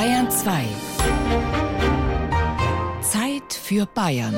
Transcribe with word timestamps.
Bayern 0.00 0.30
2. 0.30 0.64
Zeit 3.02 3.52
für 3.52 3.84
Bayern. 3.84 4.34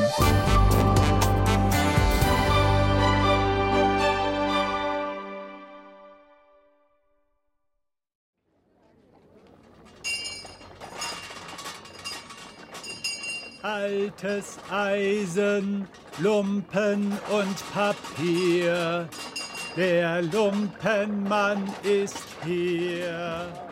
Altes 13.63 14.59
Eisen, 14.69 15.87
Lumpen 16.19 17.17
und 17.31 17.73
Papier. 17.73 19.09
Der 19.77 20.23
Lumpenmann 20.23 21.73
ist 21.85 22.27
hier. 22.45 23.72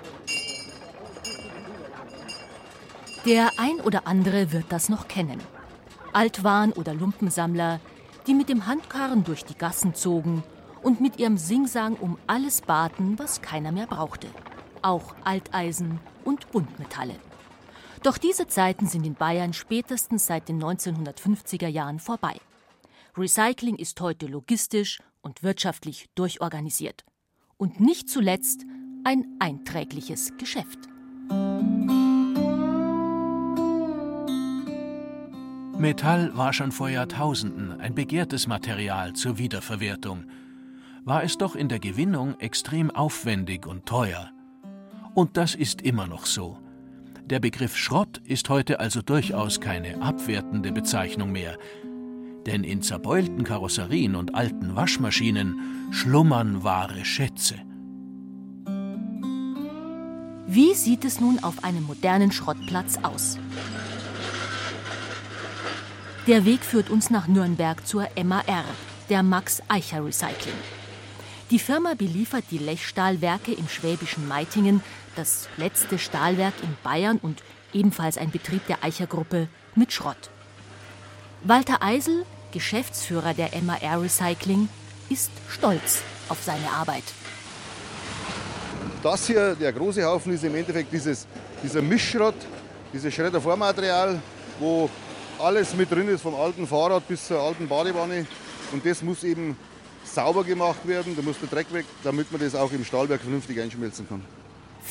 Der 3.26 3.50
ein 3.58 3.80
oder 3.80 4.06
andere 4.06 4.50
wird 4.50 4.66
das 4.70 4.88
noch 4.88 5.06
kennen. 5.06 5.40
Altwahn 6.14 6.72
oder 6.72 6.94
Lumpensammler, 6.94 7.78
die 8.26 8.32
mit 8.32 8.48
dem 8.48 8.66
Handkarren 8.66 9.24
durch 9.24 9.44
die 9.44 9.56
Gassen 9.56 9.94
zogen 9.94 10.42
und 10.82 11.02
mit 11.02 11.18
ihrem 11.18 11.36
Singsang 11.36 11.96
um 11.96 12.16
alles 12.26 12.62
baten, 12.62 13.18
was 13.18 13.42
keiner 13.42 13.72
mehr 13.72 13.86
brauchte. 13.86 14.26
Auch 14.80 15.14
Alteisen 15.22 16.00
und 16.24 16.50
Buntmetalle. 16.50 17.14
Doch 18.02 18.16
diese 18.16 18.46
Zeiten 18.46 18.86
sind 18.86 19.04
in 19.04 19.14
Bayern 19.14 19.52
spätestens 19.52 20.26
seit 20.26 20.48
den 20.48 20.62
1950er 20.62 21.68
Jahren 21.68 21.98
vorbei. 21.98 22.36
Recycling 23.18 23.76
ist 23.76 24.00
heute 24.00 24.26
logistisch 24.28 25.02
und 25.20 25.42
wirtschaftlich 25.42 26.08
durchorganisiert. 26.14 27.04
Und 27.58 27.80
nicht 27.80 28.08
zuletzt 28.08 28.64
ein 29.04 29.26
einträgliches 29.38 30.32
Geschäft. 30.38 30.78
Metall 35.80 36.36
war 36.36 36.52
schon 36.52 36.72
vor 36.72 36.90
Jahrtausenden 36.90 37.80
ein 37.80 37.94
begehrtes 37.94 38.46
Material 38.46 39.14
zur 39.14 39.38
Wiederverwertung, 39.38 40.24
war 41.04 41.24
es 41.24 41.38
doch 41.38 41.56
in 41.56 41.70
der 41.70 41.78
Gewinnung 41.78 42.38
extrem 42.38 42.90
aufwendig 42.90 43.66
und 43.66 43.86
teuer. 43.86 44.30
Und 45.14 45.38
das 45.38 45.54
ist 45.54 45.80
immer 45.80 46.06
noch 46.06 46.26
so. 46.26 46.58
Der 47.24 47.40
Begriff 47.40 47.78
Schrott 47.78 48.18
ist 48.24 48.50
heute 48.50 48.78
also 48.78 49.00
durchaus 49.00 49.60
keine 49.60 50.02
abwertende 50.02 50.70
Bezeichnung 50.70 51.32
mehr, 51.32 51.56
denn 52.44 52.62
in 52.62 52.82
zerbeulten 52.82 53.44
Karosserien 53.44 54.16
und 54.16 54.34
alten 54.34 54.76
Waschmaschinen 54.76 55.88
schlummern 55.92 56.62
wahre 56.62 57.06
Schätze. 57.06 57.54
Wie 60.46 60.74
sieht 60.74 61.06
es 61.06 61.20
nun 61.20 61.38
auf 61.38 61.64
einem 61.64 61.84
modernen 61.84 62.32
Schrottplatz 62.32 62.98
aus? 63.02 63.38
Der 66.30 66.44
Weg 66.44 66.60
führt 66.62 66.90
uns 66.90 67.10
nach 67.10 67.26
Nürnberg 67.26 67.84
zur 67.84 68.06
MAR, 68.22 68.64
der 69.08 69.24
Max 69.24 69.60
Eicher 69.66 70.04
Recycling. 70.04 70.54
Die 71.50 71.58
Firma 71.58 71.94
beliefert 71.94 72.44
die 72.52 72.58
Lechstahlwerke 72.58 73.52
im 73.52 73.68
schwäbischen 73.68 74.28
Meitingen 74.28 74.80
das 75.16 75.48
letzte 75.56 75.98
Stahlwerk 75.98 76.54
in 76.62 76.76
Bayern 76.84 77.18
und 77.20 77.42
ebenfalls 77.72 78.16
ein 78.16 78.30
Betrieb 78.30 78.64
der 78.68 78.84
Eicher-Gruppe, 78.84 79.48
mit 79.74 79.92
Schrott. 79.92 80.30
Walter 81.42 81.82
Eisel, 81.82 82.24
Geschäftsführer 82.52 83.34
der 83.34 83.50
MAR 83.62 84.00
Recycling, 84.00 84.68
ist 85.08 85.32
stolz 85.48 86.02
auf 86.28 86.38
seine 86.44 86.70
Arbeit. 86.70 87.02
Das 89.02 89.26
hier, 89.26 89.56
der 89.56 89.72
große 89.72 90.04
Haufen, 90.04 90.32
ist 90.32 90.44
im 90.44 90.54
Endeffekt 90.54 90.92
dieses, 90.92 91.26
dieser 91.60 91.82
Mischschrott, 91.82 92.36
dieses 92.92 93.12
Schreddervormaterial, 93.12 94.22
wo 94.60 94.88
alles 95.40 95.74
mit 95.74 95.90
drin 95.90 96.08
ist, 96.08 96.22
vom 96.22 96.34
alten 96.34 96.66
Fahrrad 96.66 97.06
bis 97.08 97.26
zur 97.26 97.40
alten 97.40 97.68
Badewanne. 97.68 98.26
Und 98.72 98.84
das 98.86 99.02
muss 99.02 99.24
eben 99.24 99.56
sauber 100.04 100.44
gemacht 100.44 100.86
werden, 100.86 101.16
da 101.16 101.22
muss 101.22 101.38
der 101.38 101.48
Dreck 101.48 101.72
weg, 101.72 101.86
damit 102.04 102.30
man 102.32 102.40
das 102.40 102.54
auch 102.54 102.72
im 102.72 102.84
Stahlwerk 102.84 103.20
vernünftig 103.20 103.60
einschmelzen 103.60 104.08
kann. 104.08 104.24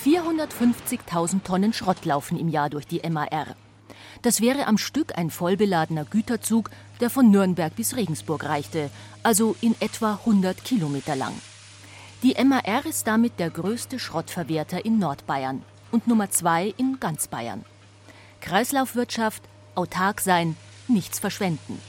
450.000 0.06 1.44
Tonnen 1.44 1.74
Schrott 1.74 2.06
laufen 2.06 2.38
im 2.38 2.50
Jahr 2.50 2.70
durch 2.70 2.86
die 2.86 3.02
MAR. 3.10 3.56
Das 4.22 4.42
wäre 4.42 4.68
am 4.68 4.78
Stück 4.78 5.18
ein 5.18 5.30
vollbeladener 5.30 6.06
Güterzug, 6.06 6.70
der 7.00 7.10
von 7.10 7.32
Nürnberg 7.32 7.76
bis 7.76 7.96
Regensburg 7.96 8.44
reichte, 8.46 8.90
also 9.24 9.56
in 9.62 9.76
etwa 9.80 10.20
100 10.26 10.64
Kilometer 10.64 11.16
lang. 11.16 11.34
Die 12.22 12.36
MAR 12.44 12.86
ist 12.86 13.08
damit 13.08 13.40
der 13.40 13.50
größte 13.50 13.98
Schrottverwerter 13.98 14.84
in 14.84 15.00
Nordbayern 15.00 15.64
und 15.92 16.08
Nummer 16.08 16.30
zwei 16.30 16.74
in 16.78 17.00
ganz 17.00 17.28
Bayern. 17.28 17.64
Kreislaufwirtschaft, 18.42 19.44
autark 19.80 20.20
sein, 20.20 20.58
nichts 20.90 21.20
verschwenden. 21.20 21.80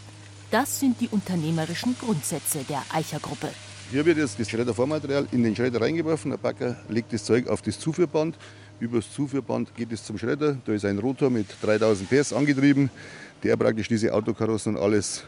Das 0.53 0.79
sind 0.79 1.01
die 1.01 1.09
unternehmerischen 1.09 1.97
Grundsätze 1.99 2.65
der 2.69 2.83
Eicher-Gruppe. 2.93 3.49
Hier 3.91 4.07
wird 4.07 4.19
jetzt 4.19 4.39
das 4.39 4.49
Schreddervormaterial 4.49 5.27
in 5.33 5.43
den 5.43 5.57
Schredder 5.57 5.81
reingeworfen. 5.81 6.31
Der 6.31 6.39
Backer 6.39 6.77
legt 6.89 7.13
das 7.13 7.25
Zeug 7.25 7.49
auf 7.49 7.63
das 7.63 7.81
Zuführband. 7.81 8.37
Über 8.79 8.99
das 8.99 9.13
Zuführband 9.13 9.75
geht 9.75 9.91
es 9.91 10.05
zum 10.05 10.19
Schredder. 10.19 10.57
Da 10.65 10.73
ist 10.73 10.85
ein 10.85 10.99
Rotor 10.99 11.31
mit 11.31 11.49
3000 11.63 12.09
PS 12.09 12.33
angetrieben, 12.33 12.91
der 13.43 13.57
praktisch 13.57 13.89
diese 13.89 14.15
Autokarossen 14.15 14.77
und 14.77 14.83
alles 14.83 15.25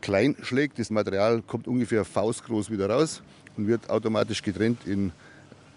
klein 0.00 0.34
schlägt. 0.42 0.78
Das 0.78 0.88
Material 0.88 1.42
kommt 1.42 1.68
ungefähr 1.68 2.06
faustgroß 2.06 2.70
wieder 2.70 2.88
raus 2.88 3.20
und 3.58 3.66
wird 3.66 3.90
automatisch 3.90 4.42
getrennt 4.42 4.86
in 4.86 5.12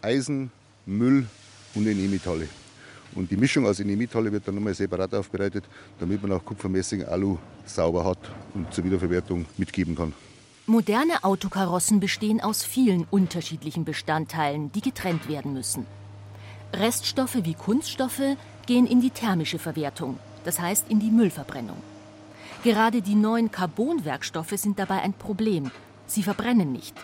Eisen, 0.01 0.51
Müll 0.85 1.25
und 1.75 1.85
in 1.85 1.99
E-Metalle. 1.99 2.47
Und 3.15 3.29
die 3.29 3.37
Mischung 3.37 3.65
aus 3.65 3.79
E-Metalle 3.79 4.31
wird 4.31 4.47
dann 4.47 4.55
nochmal 4.55 4.73
separat 4.73 5.13
aufbereitet, 5.13 5.65
damit 5.99 6.21
man 6.21 6.31
auch 6.31 6.45
Kupfermessing, 6.45 7.03
Alu 7.03 7.37
sauber 7.65 8.05
hat 8.05 8.19
und 8.53 8.73
zur 8.73 8.83
Wiederverwertung 8.83 9.45
mitgeben 9.57 9.95
kann. 9.95 10.13
Moderne 10.65 11.23
Autokarossen 11.23 11.99
bestehen 11.99 12.39
aus 12.39 12.63
vielen 12.63 13.05
unterschiedlichen 13.09 13.83
Bestandteilen, 13.83 14.71
die 14.71 14.81
getrennt 14.81 15.27
werden 15.27 15.53
müssen. 15.53 15.85
Reststoffe 16.73 17.43
wie 17.43 17.55
Kunststoffe 17.55 18.37
gehen 18.65 18.87
in 18.87 19.01
die 19.01 19.09
thermische 19.09 19.59
Verwertung, 19.59 20.17
das 20.45 20.59
heißt 20.59 20.85
in 20.87 20.99
die 20.99 21.11
Müllverbrennung. 21.11 21.77
Gerade 22.63 23.01
die 23.01 23.15
neuen 23.15 23.51
Carbonwerkstoffe 23.51 24.53
sind 24.55 24.79
dabei 24.79 25.01
ein 25.01 25.13
Problem. 25.13 25.71
Sie 26.05 26.23
verbrennen 26.23 26.71
nicht. 26.71 26.95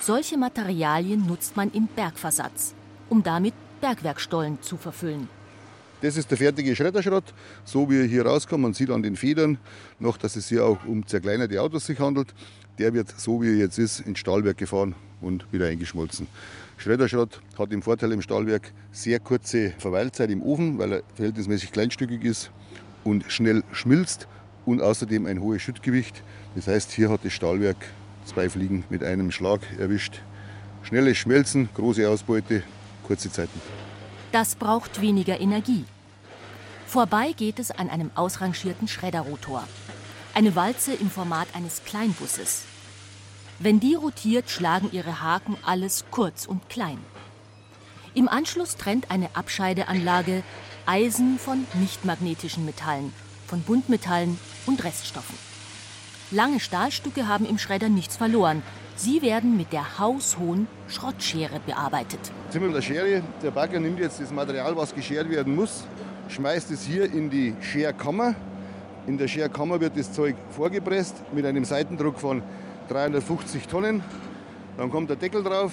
Solche 0.00 0.36
Materialien 0.36 1.26
nutzt 1.26 1.56
man 1.56 1.70
im 1.70 1.86
Bergversatz, 1.86 2.74
um 3.08 3.22
damit 3.22 3.54
Bergwerkstollen 3.80 4.60
zu 4.62 4.76
verfüllen. 4.76 5.28
Das 6.02 6.16
ist 6.16 6.30
der 6.30 6.38
fertige 6.38 6.74
Schredderschrott, 6.74 7.34
so 7.64 7.90
wie 7.90 8.00
er 8.00 8.06
hier 8.06 8.24
rauskommt. 8.24 8.62
Man 8.62 8.74
sieht 8.74 8.90
an 8.90 9.02
den 9.02 9.16
Federn 9.16 9.58
noch, 9.98 10.16
dass 10.16 10.36
es 10.36 10.48
hier 10.48 10.64
auch 10.64 10.84
um 10.86 11.06
zerkleinerte 11.06 11.60
Autos 11.60 11.86
sich 11.86 12.00
handelt. 12.00 12.28
Der 12.78 12.94
wird, 12.94 13.12
so 13.18 13.42
wie 13.42 13.48
er 13.48 13.56
jetzt 13.56 13.78
ist, 13.78 14.00
ins 14.00 14.18
Stahlwerk 14.18 14.56
gefahren 14.56 14.94
und 15.20 15.44
wieder 15.52 15.66
eingeschmolzen. 15.66 16.26
Schredderschrott 16.78 17.42
hat 17.58 17.70
den 17.70 17.82
Vorteil 17.82 18.12
im 18.12 18.22
Stahlwerk 18.22 18.72
sehr 18.92 19.20
kurze 19.20 19.72
Verweilzeit 19.76 20.30
im 20.30 20.42
Ofen, 20.42 20.78
weil 20.78 20.92
er 20.94 21.02
verhältnismäßig 21.14 21.72
kleinstückig 21.72 22.24
ist 22.24 22.50
und 23.04 23.30
schnell 23.30 23.62
schmilzt 23.72 24.26
und 24.64 24.80
außerdem 24.80 25.26
ein 25.26 25.42
hohes 25.42 25.60
Schüttgewicht. 25.60 26.22
Das 26.54 26.66
heißt, 26.66 26.92
hier 26.92 27.10
hat 27.10 27.24
das 27.24 27.34
Stahlwerk 27.34 27.76
zwei 28.24 28.48
Fliegen 28.48 28.84
mit 28.88 29.04
einem 29.04 29.30
Schlag 29.30 29.60
erwischt. 29.78 30.22
Schnelles 30.82 31.18
Schmelzen, 31.18 31.68
große 31.74 32.08
Ausbeute, 32.08 32.62
kurze 33.10 33.32
Zeiten. 33.32 33.60
Das 34.30 34.54
braucht 34.54 35.00
weniger 35.00 35.40
Energie. 35.40 35.84
Vorbei 36.86 37.32
geht 37.32 37.58
es 37.58 37.72
an 37.72 37.90
einem 37.90 38.12
ausrangierten 38.14 38.86
Schredderrotor. 38.86 39.66
Eine 40.32 40.54
Walze 40.54 40.94
im 40.94 41.10
Format 41.10 41.48
eines 41.54 41.82
Kleinbusses. 41.84 42.62
Wenn 43.58 43.80
die 43.80 43.96
rotiert, 43.96 44.48
schlagen 44.48 44.90
ihre 44.92 45.20
Haken 45.20 45.56
alles 45.66 46.04
kurz 46.12 46.46
und 46.46 46.68
klein. 46.68 46.98
Im 48.14 48.28
Anschluss 48.28 48.76
trennt 48.76 49.10
eine 49.10 49.34
Abscheideanlage 49.34 50.44
Eisen 50.86 51.40
von 51.40 51.66
nichtmagnetischen 51.74 52.64
Metallen, 52.64 53.12
von 53.48 53.62
Buntmetallen 53.62 54.38
und 54.66 54.84
Reststoffen. 54.84 55.36
Lange 56.30 56.60
Stahlstücke 56.60 57.26
haben 57.26 57.44
im 57.44 57.58
Schredder 57.58 57.88
nichts 57.88 58.16
verloren. 58.16 58.62
Sie 59.02 59.22
werden 59.22 59.56
mit 59.56 59.72
der 59.72 59.98
haushohen 59.98 60.68
Schrottschere 60.86 61.58
bearbeitet. 61.64 62.20
Jetzt 62.44 62.52
sind 62.52 62.60
wir 62.60 62.68
mit 62.68 62.76
der 62.76 62.82
Schere. 62.82 63.22
Der 63.42 63.50
Bagger 63.50 63.80
nimmt 63.80 63.98
jetzt 63.98 64.20
das 64.20 64.30
Material, 64.30 64.76
was 64.76 64.94
geschert 64.94 65.30
werden 65.30 65.56
muss, 65.56 65.84
schmeißt 66.28 66.70
es 66.70 66.82
hier 66.82 67.10
in 67.10 67.30
die 67.30 67.54
Scherkammer. 67.62 68.34
In 69.06 69.16
der 69.16 69.26
Scherkammer 69.26 69.80
wird 69.80 69.96
das 69.96 70.12
Zeug 70.12 70.36
vorgepresst 70.50 71.14
mit 71.32 71.46
einem 71.46 71.64
Seitendruck 71.64 72.18
von 72.18 72.42
350 72.90 73.68
Tonnen. 73.68 74.02
Dann 74.76 74.90
kommt 74.90 75.08
der 75.08 75.16
Deckel 75.16 75.42
drauf. 75.42 75.72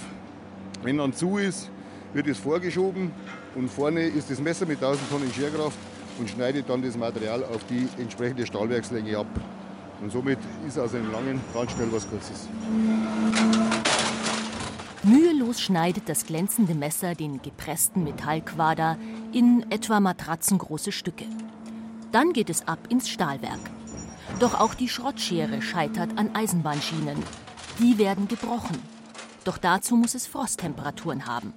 Wenn 0.81 0.97
dann 0.97 1.12
zu 1.12 1.38
ist, 1.38 1.69
wird 2.13 2.27
es 2.27 2.38
vorgeschoben 2.38 3.12
und 3.56 3.69
vorne 3.69 4.03
ist 4.03 4.31
das 4.31 4.39
Messer 4.39 4.65
mit 4.65 4.77
1000 4.77 5.09
Tonnen 5.09 5.33
Scherkraft 5.33 5.77
und 6.18 6.30
schneidet 6.30 6.69
dann 6.69 6.81
das 6.81 6.95
Material 6.95 7.44
auf 7.44 7.59
die 7.69 7.89
entsprechende 8.01 8.45
Stahlwerkslänge 8.45 9.18
ab. 9.18 9.27
Und 10.01 10.11
somit 10.11 10.39
ist 10.67 10.77
aus 10.77 10.94
einem 10.94 11.11
langen 11.11 11.41
ganz 11.53 11.71
schnell 11.71 11.91
was 11.91 12.07
Kurzes. 12.09 12.47
Mühelos 15.03 15.61
schneidet 15.61 16.09
das 16.09 16.25
glänzende 16.25 16.75
Messer 16.75 17.15
den 17.15 17.41
gepressten 17.41 18.03
Metallquader 18.03 18.97
in 19.31 19.65
etwa 19.71 19.99
matratzengroße 19.99 20.91
Stücke. 20.91 21.25
Dann 22.11 22.33
geht 22.33 22.49
es 22.49 22.67
ab 22.67 22.79
ins 22.89 23.09
Stahlwerk. 23.09 23.59
Doch 24.39 24.59
auch 24.59 24.73
die 24.73 24.89
Schrottschere 24.89 25.61
scheitert 25.61 26.17
an 26.17 26.35
Eisenbahnschienen. 26.35 27.17
Die 27.79 27.97
werden 27.97 28.27
gebrochen. 28.27 28.77
Doch 29.45 29.57
dazu 29.57 29.95
muss 29.95 30.13
es 30.13 30.27
Frosttemperaturen 30.27 31.25
haben. 31.25 31.53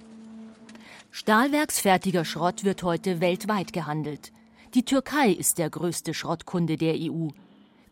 Stahlwerksfertiger 1.11 2.23
Schrott 2.23 2.63
wird 2.63 2.83
heute 2.83 3.19
weltweit 3.19 3.73
gehandelt. 3.73 4.31
Die 4.73 4.85
Türkei 4.85 5.29
ist 5.29 5.57
der 5.57 5.69
größte 5.69 6.13
Schrottkunde 6.13 6.77
der 6.77 6.95
EU. 6.95 7.27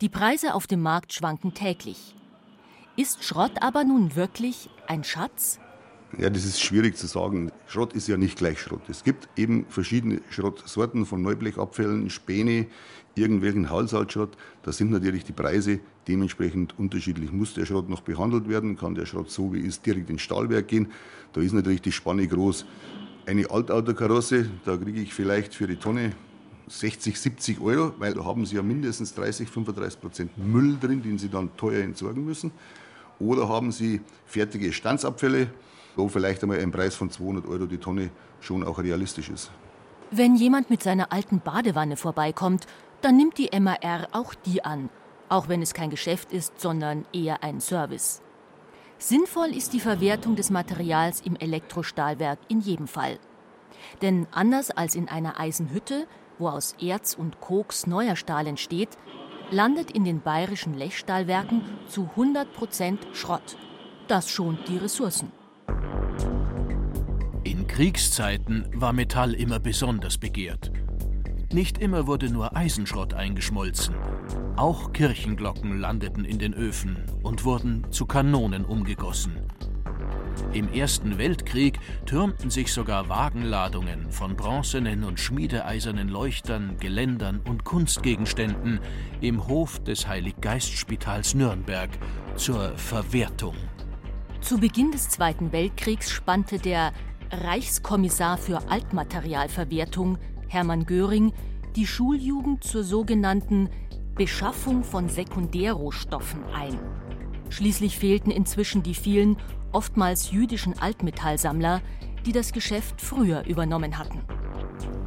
Die 0.01 0.07
Preise 0.07 0.53
auf 0.53 0.65
dem 0.65 0.81
Markt 0.81 1.11
schwanken 1.11 1.53
täglich. 1.53 2.15
Ist 2.95 3.21
Schrott 3.21 3.51
aber 3.59 3.83
nun 3.83 4.15
wirklich 4.15 4.69
ein 4.87 5.03
Schatz? 5.03 5.59
Ja, 6.17 6.29
das 6.29 6.45
ist 6.45 6.61
schwierig 6.61 6.95
zu 6.95 7.05
sagen. 7.05 7.51
Schrott 7.67 7.91
ist 7.91 8.07
ja 8.07 8.15
nicht 8.15 8.37
gleich 8.37 8.61
Schrott. 8.61 8.87
Es 8.87 9.03
gibt 9.03 9.27
eben 9.35 9.65
verschiedene 9.67 10.21
Schrottsorten 10.29 11.05
von 11.05 11.21
Neublechabfällen, 11.21 12.09
Späne, 12.09 12.67
irgendwelchen 13.15 13.69
Haushaltsschrott. 13.69 14.37
Da 14.63 14.71
sind 14.71 14.89
natürlich 14.89 15.25
die 15.25 15.33
Preise 15.33 15.81
dementsprechend 16.07 16.79
unterschiedlich. 16.79 17.33
Muss 17.33 17.53
der 17.53 17.65
Schrott 17.65 17.89
noch 17.89 17.99
behandelt 18.01 18.47
werden? 18.47 18.77
Kann 18.77 18.95
der 18.95 19.05
Schrott 19.05 19.29
so 19.29 19.51
wie 19.51 19.59
ist 19.59 19.85
direkt 19.85 20.09
ins 20.09 20.21
Stahlwerk 20.21 20.69
gehen? 20.69 20.93
Da 21.33 21.41
ist 21.41 21.51
natürlich 21.51 21.81
die 21.81 21.91
Spanne 21.91 22.25
groß. 22.25 22.65
Eine 23.25 23.51
Altautokarosse, 23.51 24.49
da 24.63 24.77
kriege 24.77 25.01
ich 25.01 25.13
vielleicht 25.13 25.53
für 25.53 25.67
die 25.67 25.75
Tonne 25.75 26.13
60, 26.69 27.19
70 27.19 27.61
Euro, 27.61 27.93
weil 27.97 28.13
da 28.13 28.23
haben 28.23 28.45
Sie 28.45 28.55
ja 28.55 28.61
mindestens 28.61 29.13
30, 29.15 29.49
35 29.49 29.99
Prozent 29.99 30.37
Müll 30.37 30.77
drin, 30.79 31.01
den 31.01 31.17
Sie 31.17 31.29
dann 31.29 31.55
teuer 31.57 31.83
entsorgen 31.83 32.23
müssen. 32.23 32.51
Oder 33.19 33.49
haben 33.49 33.71
Sie 33.71 34.01
fertige 34.25 34.71
Standsabfälle, 34.71 35.49
wo 35.95 36.07
vielleicht 36.07 36.43
einmal 36.43 36.59
ein 36.59 36.71
Preis 36.71 36.95
von 36.95 37.09
200 37.09 37.47
Euro 37.47 37.65
die 37.65 37.77
Tonne 37.77 38.11
schon 38.39 38.63
auch 38.63 38.79
realistisch 38.79 39.29
ist. 39.29 39.51
Wenn 40.11 40.35
jemand 40.35 40.69
mit 40.69 40.81
seiner 40.81 41.11
alten 41.11 41.39
Badewanne 41.39 41.97
vorbeikommt, 41.97 42.65
dann 43.01 43.17
nimmt 43.17 43.37
die 43.37 43.49
MAR 43.59 44.07
auch 44.11 44.33
die 44.33 44.63
an, 44.63 44.89
auch 45.27 45.49
wenn 45.49 45.61
es 45.61 45.73
kein 45.73 45.89
Geschäft 45.89 46.31
ist, 46.31 46.59
sondern 46.59 47.05
eher 47.13 47.43
ein 47.43 47.61
Service. 47.61 48.21
Sinnvoll 48.97 49.55
ist 49.55 49.73
die 49.73 49.79
Verwertung 49.79 50.35
des 50.35 50.49
Materials 50.49 51.21
im 51.21 51.35
Elektrostahlwerk 51.35 52.39
in 52.47 52.59
jedem 52.59 52.87
Fall. 52.87 53.17
Denn 54.01 54.27
anders 54.31 54.71
als 54.71 54.95
in 54.95 55.07
einer 55.07 55.39
Eisenhütte, 55.39 56.05
wo 56.39 56.49
aus 56.49 56.75
Erz 56.81 57.13
und 57.13 57.39
Koks 57.39 57.85
neuer 57.85 58.15
Stahl 58.15 58.47
entsteht, 58.47 58.97
landet 59.51 59.91
in 59.91 60.03
den 60.03 60.21
bayerischen 60.21 60.73
Lechstahlwerken 60.73 61.61
zu 61.87 62.09
100 62.11 62.51
Prozent 62.53 63.07
Schrott. 63.13 63.57
Das 64.07 64.29
schont 64.29 64.67
die 64.67 64.77
Ressourcen. 64.77 65.31
In 67.43 67.67
Kriegszeiten 67.67 68.67
war 68.73 68.93
Metall 68.93 69.33
immer 69.33 69.59
besonders 69.59 70.17
begehrt. 70.17 70.71
Nicht 71.51 71.79
immer 71.79 72.05
wurde 72.05 72.29
nur 72.29 72.55
Eisenschrott 72.55 73.13
eingeschmolzen. 73.13 73.95
Auch 74.55 74.93
Kirchenglocken 74.93 75.79
landeten 75.79 76.25
in 76.25 76.37
den 76.37 76.53
Öfen 76.53 77.05
und 77.23 77.43
wurden 77.43 77.87
zu 77.91 78.05
Kanonen 78.05 78.65
umgegossen. 78.65 79.39
Im 80.53 80.71
Ersten 80.73 81.17
Weltkrieg 81.17 81.79
türmten 82.05 82.49
sich 82.49 82.73
sogar 82.73 83.07
Wagenladungen 83.07 84.09
von 84.11 84.35
bronzenen 84.35 85.03
und 85.03 85.19
schmiedeeisernen 85.19 86.09
Leuchtern, 86.09 86.77
Geländern 86.79 87.39
und 87.47 87.65
Kunstgegenständen 87.65 88.79
im 89.21 89.47
Hof 89.47 89.83
des 89.83 90.07
Heiliggeistspitals 90.07 91.35
Nürnberg 91.35 91.89
zur 92.35 92.75
Verwertung. 92.77 93.55
Zu 94.41 94.57
Beginn 94.57 94.91
des 94.91 95.09
Zweiten 95.09 95.51
Weltkriegs 95.51 96.09
spannte 96.09 96.57
der 96.57 96.93
Reichskommissar 97.31 98.37
für 98.37 98.69
Altmaterialverwertung 98.69 100.17
Hermann 100.47 100.85
Göring 100.85 101.31
die 101.75 101.85
Schuljugend 101.85 102.63
zur 102.63 102.83
sogenannten 102.83 103.69
Beschaffung 104.15 104.83
von 104.83 105.09
Sekundärrohstoffen 105.09 106.43
ein. 106.53 106.79
Schließlich 107.49 107.97
fehlten 107.97 108.31
inzwischen 108.31 108.83
die 108.83 108.95
vielen, 108.95 109.37
oftmals 109.71 110.31
jüdischen 110.31 110.77
Altmetallsammler, 110.79 111.81
die 112.25 112.31
das 112.31 112.53
Geschäft 112.53 113.01
früher 113.01 113.45
übernommen 113.45 113.97
hatten. 113.97 114.21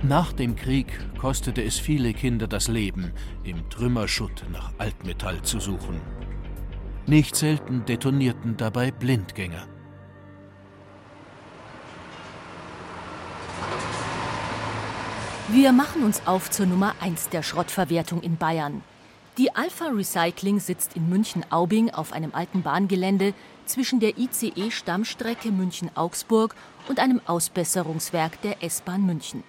Nach 0.02 0.32
dem 0.32 0.56
Krieg 0.56 0.86
kostete 1.18 1.62
es 1.62 1.78
viele 1.78 2.12
Kinder 2.12 2.48
das 2.48 2.68
Leben, 2.68 3.12
im 3.44 3.68
Trümmerschutt 3.70 4.44
nach 4.50 4.72
Altmetall 4.78 5.42
zu 5.42 5.60
suchen. 5.60 6.00
Nicht 7.06 7.36
selten 7.36 7.84
detonierten 7.84 8.56
dabei 8.56 8.90
Blindgänger. 8.90 9.66
Wir 15.48 15.72
machen 15.72 16.02
uns 16.02 16.26
auf 16.26 16.50
zur 16.50 16.66
Nummer 16.66 16.94
1 17.00 17.28
der 17.28 17.42
Schrottverwertung 17.42 18.22
in 18.22 18.36
Bayern. 18.36 18.82
Die 19.38 19.54
Alpha 19.54 19.86
Recycling 19.86 20.60
sitzt 20.60 20.94
in 20.94 21.08
München-Aubing 21.08 21.88
auf 21.90 22.12
einem 22.12 22.34
alten 22.34 22.62
Bahngelände 22.62 23.32
zwischen 23.64 23.98
der 23.98 24.18
ICE-Stammstrecke 24.18 25.50
München-Augsburg 25.50 26.54
und 26.86 27.00
einem 27.00 27.22
Ausbesserungswerk 27.26 28.42
der 28.42 28.62
S-Bahn 28.62 29.06
München. 29.06 29.42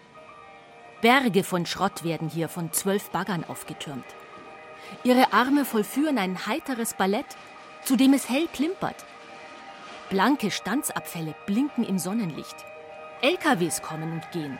Berge 1.01 1.43
von 1.43 1.65
Schrott 1.65 2.05
werden 2.05 2.29
hier 2.29 2.47
von 2.47 2.71
zwölf 2.71 3.09
Baggern 3.09 3.43
aufgetürmt. 3.43 4.05
Ihre 5.03 5.33
Arme 5.33 5.65
vollführen 5.65 6.17
ein 6.17 6.47
heiteres 6.47 6.93
Ballett, 6.93 7.25
zu 7.83 7.97
dem 7.97 8.13
es 8.13 8.29
hell 8.29 8.47
klimpert. 8.53 9.03
Blanke 10.09 10.49
Standsabfälle 10.49 11.35
blinken 11.45 11.83
im 11.83 11.99
Sonnenlicht. 11.99 12.55
LKWs 13.21 13.81
kommen 13.81 14.13
und 14.13 14.31
gehen. 14.31 14.57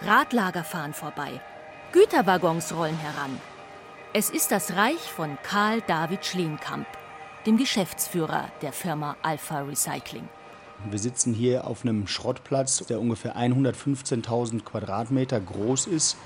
Radlager 0.00 0.64
fahren 0.64 0.94
vorbei. 0.94 1.38
Güterwaggons 1.92 2.74
rollen 2.74 2.96
heran. 2.96 3.38
Es 4.16 4.30
ist 4.30 4.52
das 4.52 4.76
Reich 4.76 5.00
von 5.00 5.36
Karl 5.42 5.80
David 5.80 6.24
Schleenkamp, 6.24 6.86
dem 7.46 7.56
Geschäftsführer 7.56 8.48
der 8.62 8.72
Firma 8.72 9.16
Alpha 9.22 9.62
Recycling. 9.62 10.28
Wir 10.88 11.00
sitzen 11.00 11.34
hier 11.34 11.66
auf 11.66 11.82
einem 11.82 12.06
Schrottplatz, 12.06 12.86
der 12.86 13.00
ungefähr 13.00 13.36
115.000 13.36 14.62
Quadratmeter 14.62 15.40
groß 15.40 15.88
ist, 15.88 16.16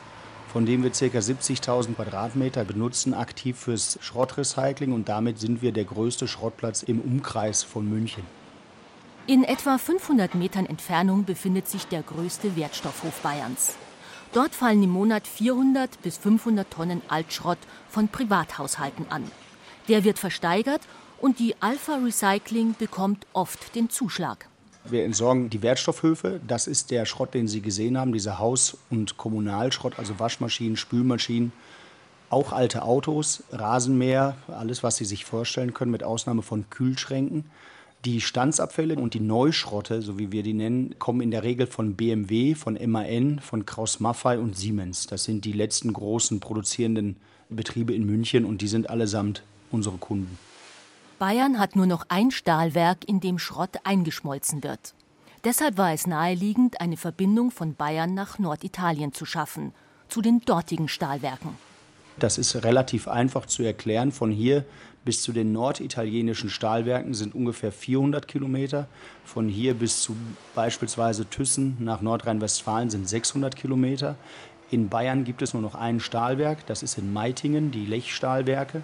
von 0.53 0.67
dem 0.67 0.83
wir 0.83 0.91
ca. 0.91 1.07
70.000 1.07 1.95
Quadratmeter 1.95 2.67
benutzen 2.67 3.15
aktiv 3.15 3.59
fürs 3.59 3.99
Schrottrecycling 4.03 4.93
und 4.93 5.09
damit 5.09 5.39
sind 5.39 5.63
wir 5.63 5.73
der 5.73 5.85
größte 5.85 6.29
Schrottplatz 6.29 6.83
im 6.83 7.01
Umkreis 7.01 7.63
von 7.63 7.89
München. 7.89 8.23
In 9.27 9.45
etwa 9.45 9.79
500 9.79 10.35
Metern 10.35 10.67
Entfernung 10.67 11.25
befindet 11.25 11.69
sich 11.69 11.87
der 11.87 12.03
größte 12.03 12.55
Wertstoffhof 12.55 13.23
Bayerns. 13.23 13.77
Dort 14.33 14.55
fallen 14.55 14.83
im 14.83 14.91
Monat 14.91 15.27
400 15.27 16.03
bis 16.03 16.19
500 16.19 16.71
Tonnen 16.71 17.01
Altschrott 17.09 17.59
von 17.89 18.09
Privathaushalten 18.09 19.07
an. 19.11 19.25
Der 19.89 20.05
wird 20.05 20.19
versteigert 20.19 20.83
und 21.19 21.39
die 21.39 21.55
Alpha 21.61 21.97
Recycling 21.97 22.75
bekommt 22.79 23.27
oft 23.33 23.75
den 23.75 23.89
Zuschlag. 23.89 24.49
Wir 24.85 25.05
entsorgen 25.05 25.51
die 25.51 25.63
Wertstoffhöfe. 25.63 26.41
Das 26.47 26.67
ist 26.67 26.91
der 26.91 27.07
Schrott, 27.07 27.35
den 27.35 27.49
Sie 27.49 27.63
gesehen 27.63 27.99
haben, 27.99 28.13
dieser 28.13 28.39
Haus- 28.39 28.77
und 28.91 29.17
Kommunalschrott, 29.17 29.99
also 29.99 30.19
Waschmaschinen, 30.19 30.77
Spülmaschinen, 30.77 31.53
auch 32.31 32.53
alte 32.53 32.83
Autos, 32.83 33.43
Rasenmäher, 33.51 34.37
alles, 34.49 34.83
was 34.83 34.97
Sie 34.97 35.07
sich 35.07 35.25
vorstellen 35.25 35.73
können, 35.73 35.91
mit 35.91 36.05
Ausnahme 36.05 36.43
von 36.43 36.69
Kühlschränken. 36.69 37.51
Die 38.05 38.21
Standsabfälle 38.21 38.95
und 38.95 39.15
die 39.15 39.21
Neuschrotte, 39.21 40.03
so 40.03 40.19
wie 40.19 40.31
wir 40.31 40.45
die 40.45 40.55
nennen, 40.55 40.95
kommen 41.01 41.21
in 41.21 41.33
der 41.33 41.43
Regel 41.43 41.67
von 41.67 41.95
BMW, 41.95 42.55
von 42.55 42.79
MAN, 42.87 43.41
von 43.41 43.67
Kraus-Maffei 43.67 44.39
und 44.39 44.57
Siemens. 44.57 45.09
Das 45.09 45.25
sind 45.25 45.45
die 45.45 45.53
letzten 45.53 45.93
großen 45.93 46.39
produzierenden 46.39 47.17
Betriebe 47.49 47.93
in 47.93 48.07
München 48.07 48.45
und 48.45 48.63
die 48.63 48.69
sind 48.69 48.89
allesamt 48.89 49.43
unsere 49.73 49.97
Kunden. 49.97 50.39
Bayern 51.19 51.59
hat 51.59 51.75
nur 51.75 51.87
noch 51.87 52.07
ein 52.09 52.31
Stahlwerk, 52.31 53.09
in 53.09 53.19
dem 53.19 53.41
Schrott 53.41 53.79
eingeschmolzen 53.83 54.63
wird. 54.63 54.95
Deshalb 55.43 55.77
war 55.77 55.93
es 55.93 56.07
naheliegend, 56.07 56.81
eine 56.81 56.97
Verbindung 56.97 57.51
von 57.51 57.75
Bayern 57.75 58.15
nach 58.15 58.39
Norditalien 58.39 59.13
zu 59.13 59.25
schaffen, 59.25 59.73
zu 60.09 60.21
den 60.21 60.41
dortigen 60.41 60.89
Stahlwerken. 60.89 61.51
Das 62.19 62.39
ist 62.39 62.65
relativ 62.65 63.07
einfach 63.07 63.47
zu 63.47 63.63
erklären. 63.63 64.13
Von 64.13 64.31
hier 64.31 64.65
bis 65.05 65.23
zu 65.23 65.33
den 65.33 65.53
norditalienischen 65.53 66.51
Stahlwerken 66.51 67.15
sind 67.15 67.35
ungefähr 67.35 67.73
400 67.73 68.27
Kilometer. 68.27 68.89
Von 69.25 69.49
hier 69.49 69.75
bis 69.75 70.03
zu 70.03 70.17
beispielsweise 70.55 71.27
Thyssen 71.27 71.77
nach 71.79 72.01
Nordrhein-Westfalen 72.01 72.91
sind 72.91 73.09
600 73.09 73.55
Kilometer. 73.55 74.17
In 74.71 74.89
Bayern 74.89 75.25
gibt 75.25 75.43
es 75.43 75.55
nur 75.55 75.63
noch 75.63 75.75
ein 75.75 76.01
Stahlwerk, 76.01 76.67
das 76.67 76.83
ist 76.83 76.99
in 76.99 77.13
Meitingen, 77.13 77.71
die 77.71 77.87
Lechstahlwerke. 77.87 78.83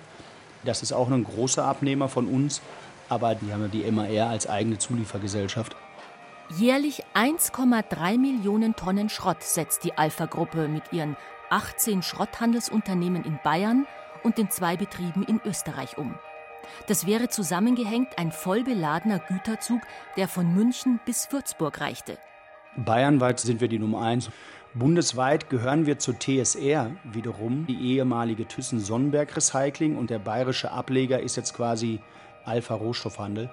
Das 0.64 0.82
ist 0.82 0.92
auch 0.92 1.10
ein 1.10 1.24
großer 1.24 1.64
Abnehmer 1.64 2.08
von 2.08 2.26
uns, 2.26 2.62
aber 3.08 3.34
die 3.34 3.52
haben 3.52 3.62
ja 3.62 3.68
die 3.68 3.90
MAR 3.90 4.30
als 4.30 4.46
eigene 4.46 4.78
Zuliefergesellschaft. 4.78 5.76
Jährlich 6.56 7.02
1,3 7.14 8.18
Millionen 8.18 8.76
Tonnen 8.76 9.08
Schrott 9.08 9.42
setzt 9.42 9.84
die 9.84 9.98
Alpha-Gruppe 9.98 10.68
mit 10.68 10.84
ihren 10.92 11.16
18 11.50 12.02
Schrotthandelsunternehmen 12.02 13.24
in 13.24 13.38
Bayern 13.42 13.86
und 14.22 14.38
den 14.38 14.50
zwei 14.50 14.76
Betrieben 14.76 15.24
in 15.24 15.40
Österreich 15.44 15.98
um. 15.98 16.14
Das 16.86 17.06
wäre 17.06 17.28
zusammengehängt 17.28 18.18
ein 18.18 18.32
vollbeladener 18.32 19.18
Güterzug, 19.18 19.80
der 20.16 20.28
von 20.28 20.54
München 20.54 21.00
bis 21.04 21.30
Würzburg 21.30 21.80
reichte. 21.80 22.18
Bayernweit 22.76 23.40
sind 23.40 23.60
wir 23.60 23.68
die 23.68 23.78
Nummer 23.78 24.00
eins. 24.00 24.30
Bundesweit 24.74 25.50
gehören 25.50 25.86
wir 25.86 26.00
zur 26.00 26.18
TSR 26.18 26.90
wiederum, 27.04 27.64
die 27.66 27.92
ehemalige 27.92 28.48
Thyssen-Sonnenberg 28.48 29.36
Recycling 29.36 29.96
und 29.96 30.10
der 30.10 30.18
bayerische 30.18 30.72
Ableger 30.72 31.20
ist 31.20 31.36
jetzt 31.36 31.54
quasi 31.54 32.00
Alpha 32.44 32.74
Rohstoffhandel. 32.74 33.50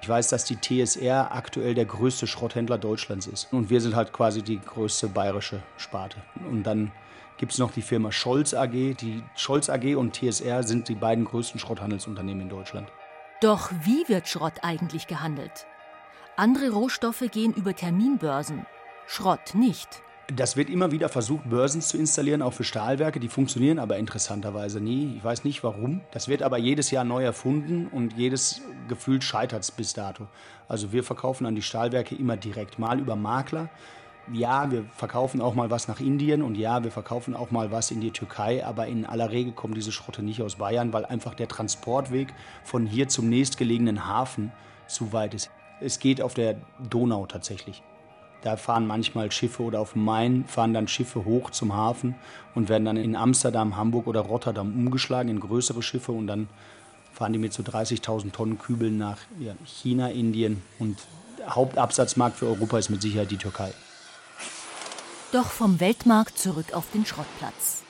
Ich 0.00 0.08
weiß, 0.08 0.30
dass 0.30 0.44
die 0.44 0.56
TSR 0.56 1.30
aktuell 1.32 1.74
der 1.74 1.84
größte 1.84 2.26
Schrotthändler 2.26 2.78
Deutschlands 2.78 3.26
ist. 3.26 3.52
Und 3.52 3.70
wir 3.70 3.80
sind 3.80 3.94
halt 3.94 4.12
quasi 4.12 4.42
die 4.42 4.60
größte 4.60 5.08
bayerische 5.08 5.62
Sparte. 5.76 6.16
Und 6.50 6.64
dann 6.64 6.90
gibt 7.42 7.54
es 7.54 7.58
noch 7.58 7.72
die 7.72 7.82
Firma 7.82 8.12
Scholz 8.12 8.54
AG. 8.54 8.70
Die 8.70 9.20
Scholz 9.34 9.68
AG 9.68 9.96
und 9.96 10.14
TSR 10.14 10.62
sind 10.62 10.88
die 10.88 10.94
beiden 10.94 11.24
größten 11.24 11.58
Schrotthandelsunternehmen 11.58 12.42
in 12.42 12.48
Deutschland. 12.48 12.86
Doch 13.40 13.72
wie 13.82 14.08
wird 14.08 14.28
Schrott 14.28 14.60
eigentlich 14.62 15.08
gehandelt? 15.08 15.66
Andere 16.36 16.70
Rohstoffe 16.70 17.24
gehen 17.32 17.52
über 17.52 17.74
Terminbörsen, 17.74 18.64
Schrott 19.08 19.56
nicht. 19.56 19.88
Das 20.28 20.56
wird 20.56 20.70
immer 20.70 20.92
wieder 20.92 21.08
versucht, 21.08 21.50
Börsen 21.50 21.80
zu 21.80 21.98
installieren, 21.98 22.42
auch 22.42 22.52
für 22.52 22.62
Stahlwerke. 22.62 23.18
Die 23.18 23.28
funktionieren 23.28 23.80
aber 23.80 23.96
interessanterweise 23.96 24.80
nie. 24.80 25.16
Ich 25.16 25.24
weiß 25.24 25.42
nicht 25.42 25.64
warum. 25.64 26.00
Das 26.12 26.28
wird 26.28 26.44
aber 26.44 26.58
jedes 26.58 26.92
Jahr 26.92 27.02
neu 27.02 27.24
erfunden 27.24 27.88
und 27.88 28.12
jedes 28.12 28.60
Gefühl 28.86 29.20
scheitert 29.20 29.64
es 29.64 29.72
bis 29.72 29.94
dato. 29.94 30.28
Also 30.68 30.92
wir 30.92 31.02
verkaufen 31.02 31.44
an 31.46 31.56
die 31.56 31.62
Stahlwerke 31.62 32.14
immer 32.14 32.36
direkt, 32.36 32.78
mal 32.78 33.00
über 33.00 33.16
Makler. 33.16 33.68
Ja, 34.30 34.70
wir 34.70 34.84
verkaufen 34.96 35.40
auch 35.40 35.54
mal 35.54 35.70
was 35.70 35.88
nach 35.88 35.98
Indien 35.98 36.42
und 36.42 36.54
ja, 36.54 36.84
wir 36.84 36.92
verkaufen 36.92 37.34
auch 37.34 37.50
mal 37.50 37.72
was 37.72 37.90
in 37.90 38.00
die 38.00 38.12
Türkei, 38.12 38.64
aber 38.64 38.86
in 38.86 39.04
aller 39.04 39.32
Regel 39.32 39.52
kommen 39.52 39.74
diese 39.74 39.90
Schrotte 39.90 40.22
nicht 40.22 40.40
aus 40.42 40.56
Bayern, 40.56 40.92
weil 40.92 41.04
einfach 41.04 41.34
der 41.34 41.48
Transportweg 41.48 42.32
von 42.62 42.86
hier 42.86 43.08
zum 43.08 43.28
nächstgelegenen 43.28 44.06
Hafen 44.06 44.52
zu 44.86 45.12
weit 45.12 45.34
ist. 45.34 45.50
Es 45.80 45.98
geht 45.98 46.22
auf 46.22 46.34
der 46.34 46.56
Donau 46.88 47.26
tatsächlich. 47.26 47.82
Da 48.42 48.56
fahren 48.56 48.86
manchmal 48.86 49.30
Schiffe 49.32 49.62
oder 49.62 49.80
auf 49.80 49.92
dem 49.92 50.04
Main 50.04 50.44
fahren 50.46 50.72
dann 50.72 50.86
Schiffe 50.86 51.24
hoch 51.24 51.50
zum 51.50 51.74
Hafen 51.74 52.14
und 52.54 52.68
werden 52.68 52.84
dann 52.84 52.96
in 52.96 53.16
Amsterdam, 53.16 53.76
Hamburg 53.76 54.06
oder 54.06 54.20
Rotterdam 54.20 54.72
umgeschlagen 54.72 55.30
in 55.30 55.40
größere 55.40 55.82
Schiffe 55.82 56.12
und 56.12 56.28
dann 56.28 56.48
fahren 57.12 57.32
die 57.32 57.38
mit 57.38 57.52
so 57.52 57.62
30.000 57.62 58.32
Tonnen 58.32 58.58
Kübeln 58.58 58.98
nach 58.98 59.18
China, 59.64 60.08
Indien 60.08 60.62
und 60.78 60.98
Hauptabsatzmarkt 61.48 62.36
für 62.36 62.46
Europa 62.46 62.78
ist 62.78 62.88
mit 62.88 63.02
Sicherheit 63.02 63.30
die 63.30 63.36
Türkei. 63.36 63.72
Doch 65.32 65.46
vom 65.46 65.80
Weltmarkt 65.80 66.38
zurück 66.38 66.74
auf 66.74 66.84
den 66.92 67.06
Schrottplatz. 67.06 67.82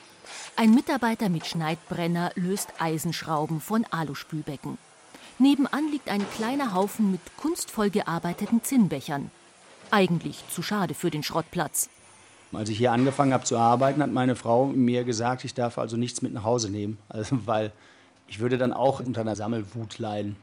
Ein 0.55 0.75
Mitarbeiter 0.75 1.29
mit 1.29 1.45
Schneidbrenner 1.45 2.31
löst 2.37 2.69
Eisenschrauben 2.79 3.61
von 3.61 3.85
Aluspülbecken. 3.91 4.79
Nebenan 5.41 5.91
liegt 5.91 6.09
ein 6.09 6.25
kleiner 6.37 6.73
Haufen 6.73 7.11
mit 7.11 7.21
kunstvoll 7.37 7.91
gearbeiteten 7.91 8.63
Zinnbechern. 8.63 9.33
Eigentlich 9.91 10.45
zu 10.51 10.63
schade 10.63 10.95
für 10.95 11.11
den 11.11 11.25
Schrottplatz. 11.25 11.89
Als 12.53 12.69
ich 12.69 12.79
hier 12.79 12.93
angefangen 12.93 13.33
habe 13.33 13.43
zu 13.43 13.59
arbeiten, 13.59 14.03
hat 14.03 14.13
meine 14.13 14.37
Frau 14.37 14.67
mir 14.67 15.03
gesagt, 15.03 15.45
ich 15.45 15.53
darf 15.53 15.79
also 15.79 15.97
nichts 15.97 16.23
mit 16.23 16.33
nach 16.33 16.45
Hause 16.45 16.71
nehmen, 16.71 16.97
also, 17.09 17.45
weil 17.45 17.73
ich 18.29 18.39
würde 18.39 18.57
dann 18.57 18.73
auch 18.73 19.01
unter 19.01 19.23
einer 19.23 19.35
Sammelwut 19.35 19.99
leiden. 19.99 20.37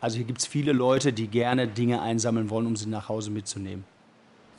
Also 0.00 0.18
hier 0.18 0.26
gibt 0.26 0.42
es 0.42 0.46
viele 0.46 0.72
Leute, 0.72 1.12
die 1.12 1.26
gerne 1.26 1.66
Dinge 1.66 2.02
einsammeln 2.02 2.50
wollen, 2.50 2.66
um 2.66 2.76
sie 2.76 2.86
nach 2.86 3.08
Hause 3.08 3.32
mitzunehmen. 3.32 3.84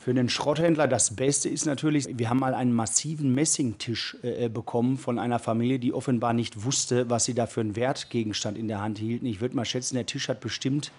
Für 0.06 0.14
den 0.14 0.28
Schrotthändler 0.28 0.86
das 0.86 1.16
Beste 1.16 1.48
ist 1.48 1.66
natürlich, 1.66 2.06
wir 2.16 2.30
haben 2.30 2.38
mal 2.38 2.54
einen 2.54 2.72
massiven 2.72 3.34
Messingtisch 3.34 4.16
äh, 4.22 4.48
bekommen 4.48 4.98
von 4.98 5.18
einer 5.18 5.40
Familie, 5.40 5.80
die 5.80 5.92
offenbar 5.92 6.32
nicht 6.32 6.62
wusste, 6.62 7.10
was 7.10 7.24
sie 7.24 7.34
da 7.34 7.48
für 7.48 7.60
einen 7.60 7.74
Wertgegenstand 7.74 8.56
in 8.56 8.68
der 8.68 8.80
Hand 8.80 8.98
hielten. 8.98 9.26
Ich 9.26 9.40
würde 9.40 9.56
mal 9.56 9.64
schätzen, 9.64 9.96
der 9.96 10.06
Tisch 10.06 10.28
hat 10.28 10.38
bestimmt 10.38 10.92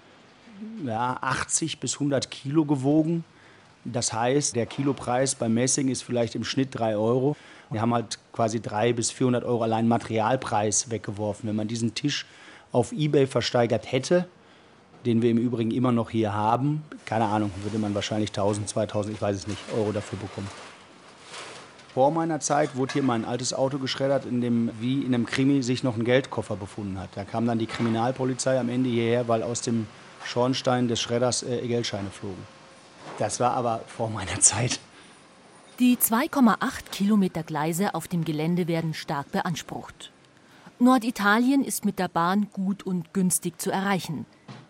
ja, 0.86 1.18
80 1.22 1.80
bis 1.80 1.94
100 1.94 2.30
Kilo 2.30 2.66
gewogen. 2.66 3.24
Das 3.86 4.12
heißt, 4.12 4.58
der 4.58 4.66
Kilopreis 4.66 5.36
beim 5.36 5.54
Messing 5.54 5.88
ist 5.88 6.02
vielleicht 6.02 6.36
im 6.36 6.44
Schnitt 6.44 6.72
3 6.78 6.98
Euro. 6.98 7.38
Wir 7.70 7.80
haben 7.80 7.94
halt 7.94 8.20
quasi 8.34 8.60
300 8.60 8.94
bis 8.94 9.12
400 9.12 9.46
Euro 9.46 9.64
allein 9.64 9.88
Materialpreis 9.88 10.92
weggeworfen. 10.92 11.48
Wenn 11.48 11.56
man 11.56 11.70
diesen 11.70 11.96
Tisch 11.96 12.26
auf 12.74 12.92
Ebay 12.92 13.26
versteigert 13.26 13.90
hätte, 13.90 14.28
den 15.06 15.22
wir 15.22 15.32
im 15.32 15.38
Übrigen 15.38 15.72
immer 15.72 15.92
noch 15.92 16.10
hier 16.10 16.34
haben, 16.34 16.84
keine 17.06 17.26
Ahnung, 17.26 17.52
würde 17.64 17.80
man 17.80 17.96
wahrscheinlich 17.96 18.32
1000, 18.32 18.68
2000, 18.70 19.16
ich 19.16 19.22
weiß 19.22 19.36
es 19.36 19.48
nicht, 19.48 19.60
Euro 19.76 19.92
dafür 19.92 20.20
bekommen. 20.20 20.48
Vor 21.94 22.12
meiner 22.12 22.40
Zeit 22.40 22.76
wurde 22.76 22.94
hier 22.94 23.04
mein 23.04 23.26
altes 23.26 23.54
Auto 23.54 23.80
geschreddert, 23.80 24.26
in 24.26 24.40
dem 24.40 24.70
wie 24.80 25.02
in 25.02 25.16
einem 25.16 25.26
Krimi 25.26 25.64
sich 25.64 25.84
noch 25.84 25.98
ein 25.98 26.04
Geldkoffer 26.04 26.56
befunden 26.56 27.00
hat. 27.00 27.10
Da 27.16 27.24
kam 27.24 27.48
dann 27.48 27.58
die 27.58 27.66
Kriminalpolizei 27.66 28.60
am 28.60 28.70
Ende 28.70 28.90
hierher, 28.90 29.28
weil 29.28 29.42
aus 29.42 29.62
dem 29.62 29.88
Schornstein 30.24 30.88
des 30.88 31.02
Schredders 31.02 31.42
äh, 31.42 31.66
Geldscheine 31.66 32.10
flogen. 32.12 32.44
Das 33.18 33.40
war 33.40 33.54
aber 33.54 33.82
vor 33.88 34.10
meiner 34.10 34.40
Zeit. 34.40 34.80
Die 35.80 35.98
2,8 35.98 36.92
Kilometer 36.92 37.44
Gleise 37.44 37.96
auf 37.96 38.08
dem 38.08 38.26
Gelände 38.26 38.68
werden 38.68 38.94
stark 38.94 39.32
beansprucht. 39.32 40.12
Norditalien 40.80 41.64
ist 41.64 41.86
mit 41.86 41.98
der 41.98 42.08
Bahn 42.08 42.48
gut 42.54 42.84
und 42.84 43.14
günstig 43.14 43.60
zu 43.60 43.72
erreichen. 43.72 44.28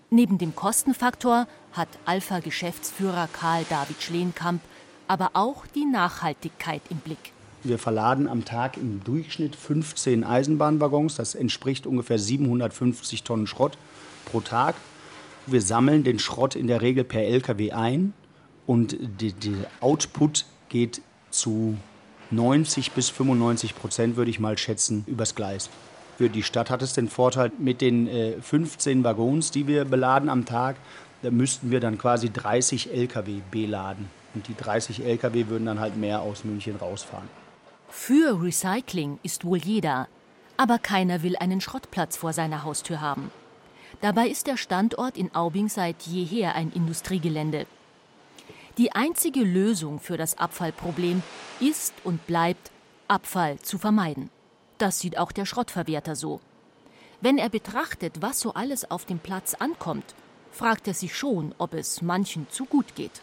Neben 0.10 0.38
dem 0.38 0.56
Kostenfaktor 0.56 1.48
hat 1.74 1.90
Alpha-Geschäftsführer 2.06 3.28
Karl 3.34 3.66
David 3.70 4.02
Schleenkamp 4.02 4.62
aber 5.08 5.32
auch 5.34 5.66
die 5.68 5.86
Nachhaltigkeit 5.86 6.82
im 6.90 6.98
Blick. 6.98 7.34
Wir 7.64 7.78
verladen 7.80 8.28
am 8.28 8.46
Tag 8.46 8.78
im 8.78 9.04
Durchschnitt 9.04 9.56
15 9.56 10.24
Eisenbahnwaggons. 10.24 11.16
Das 11.16 11.36
entspricht 11.36 11.86
ungefähr 11.88 12.20
750 12.20 13.24
Tonnen 13.24 13.48
Schrott 13.48 13.78
pro 14.26 14.42
Tag. 14.42 14.76
Wir 15.46 15.62
sammeln 15.62 16.04
den 16.04 16.20
Schrott 16.20 16.56
in 16.56 16.68
der 16.68 16.82
Regel 16.82 17.04
per 17.04 17.24
LKW 17.24 17.72
ein 17.72 18.14
und 18.66 18.98
der 19.00 19.32
Output 19.82 20.46
geht 20.70 21.02
zu 21.32 21.78
90 22.32 22.92
bis 22.92 23.10
95 23.10 23.76
Prozent, 23.76 24.16
würde 24.18 24.32
ich 24.32 24.40
mal 24.40 24.58
schätzen, 24.58 25.04
übers 25.08 25.36
Gleis. 25.36 25.70
Für 26.18 26.30
die 26.30 26.42
Stadt 26.42 26.72
hat 26.72 26.82
es 26.82 26.94
den 26.94 27.10
Vorteil, 27.10 27.52
mit 27.60 27.80
den 27.80 28.10
15 28.42 29.02
äh, 29.02 29.04
Waggons, 29.04 29.52
die 29.52 29.68
wir 29.68 29.86
beladen 29.86 30.30
am 30.30 30.46
Tag, 30.46 30.76
da 31.22 31.30
müssten 31.30 31.70
wir 31.70 31.80
dann 31.80 32.00
quasi 32.00 32.32
30 32.32 32.92
Lkw 32.92 33.42
beladen. 33.52 34.10
Und 34.34 34.48
die 34.48 34.56
30 34.56 35.06
Lkw 35.06 35.48
würden 35.48 35.68
dann 35.68 35.80
halt 35.80 35.96
mehr 35.96 36.22
aus 36.22 36.44
München 36.44 36.76
rausfahren. 36.76 37.28
Für 37.90 38.42
Recycling 38.42 39.20
ist 39.22 39.46
wohl 39.46 39.60
jeder, 39.60 40.08
aber 40.58 40.80
keiner 40.80 41.22
will 41.22 41.36
einen 41.38 41.62
Schrottplatz 41.62 42.18
vor 42.18 42.34
seiner 42.34 42.64
Haustür 42.64 43.00
haben. 43.00 43.32
Dabei 44.02 44.28
ist 44.28 44.48
der 44.48 44.58
Standort 44.58 45.18
in 45.18 45.34
Aubing 45.36 45.70
seit 45.70 46.04
jeher 46.04 46.56
ein 46.56 46.72
Industriegelände. 46.72 47.68
Die 48.78 48.92
einzige 48.92 49.42
Lösung 49.42 50.00
für 50.00 50.18
das 50.18 50.38
Abfallproblem 50.38 51.22
ist 51.60 51.94
und 52.04 52.26
bleibt, 52.28 52.72
Abfall 53.08 53.60
zu 53.60 53.78
vermeiden. 53.78 54.30
Das 54.78 55.00
sieht 55.00 55.18
auch 55.18 55.32
der 55.32 55.46
Schrottverwerter 55.46 56.16
so. 56.16 56.40
Wenn 57.20 57.38
er 57.38 57.50
betrachtet, 57.50 58.22
was 58.22 58.40
so 58.40 58.54
alles 58.54 58.90
auf 58.92 59.06
dem 59.06 59.18
Platz 59.18 59.56
ankommt, 59.56 60.14
fragt 60.52 60.88
er 60.88 60.94
sich 60.94 61.16
schon, 61.16 61.54
ob 61.58 61.74
es 61.74 62.02
manchen 62.02 62.48
zu 62.50 62.66
gut 62.66 62.96
geht. 62.96 63.22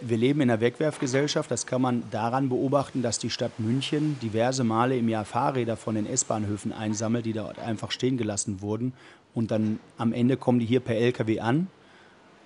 Wir 0.00 0.16
leben 0.16 0.40
in 0.40 0.50
einer 0.50 0.60
Wegwerfgesellschaft. 0.60 1.50
Das 1.50 1.66
kann 1.66 1.82
man 1.82 2.02
daran 2.10 2.48
beobachten, 2.48 3.02
dass 3.02 3.18
die 3.18 3.30
Stadt 3.30 3.58
München 3.58 4.18
diverse 4.20 4.64
Male 4.64 4.96
im 4.96 5.08
Jahr 5.08 5.24
Fahrräder 5.24 5.76
von 5.76 5.94
den 5.94 6.06
S-Bahnhöfen 6.06 6.72
einsammelt, 6.72 7.26
die 7.26 7.32
dort 7.32 7.58
einfach 7.58 7.90
stehen 7.90 8.16
gelassen 8.16 8.60
wurden. 8.60 8.92
Und 9.34 9.50
dann 9.50 9.78
am 9.98 10.12
Ende 10.12 10.36
kommen 10.36 10.58
die 10.58 10.66
hier 10.66 10.80
per 10.80 10.96
LKW 10.96 11.40
an. 11.40 11.68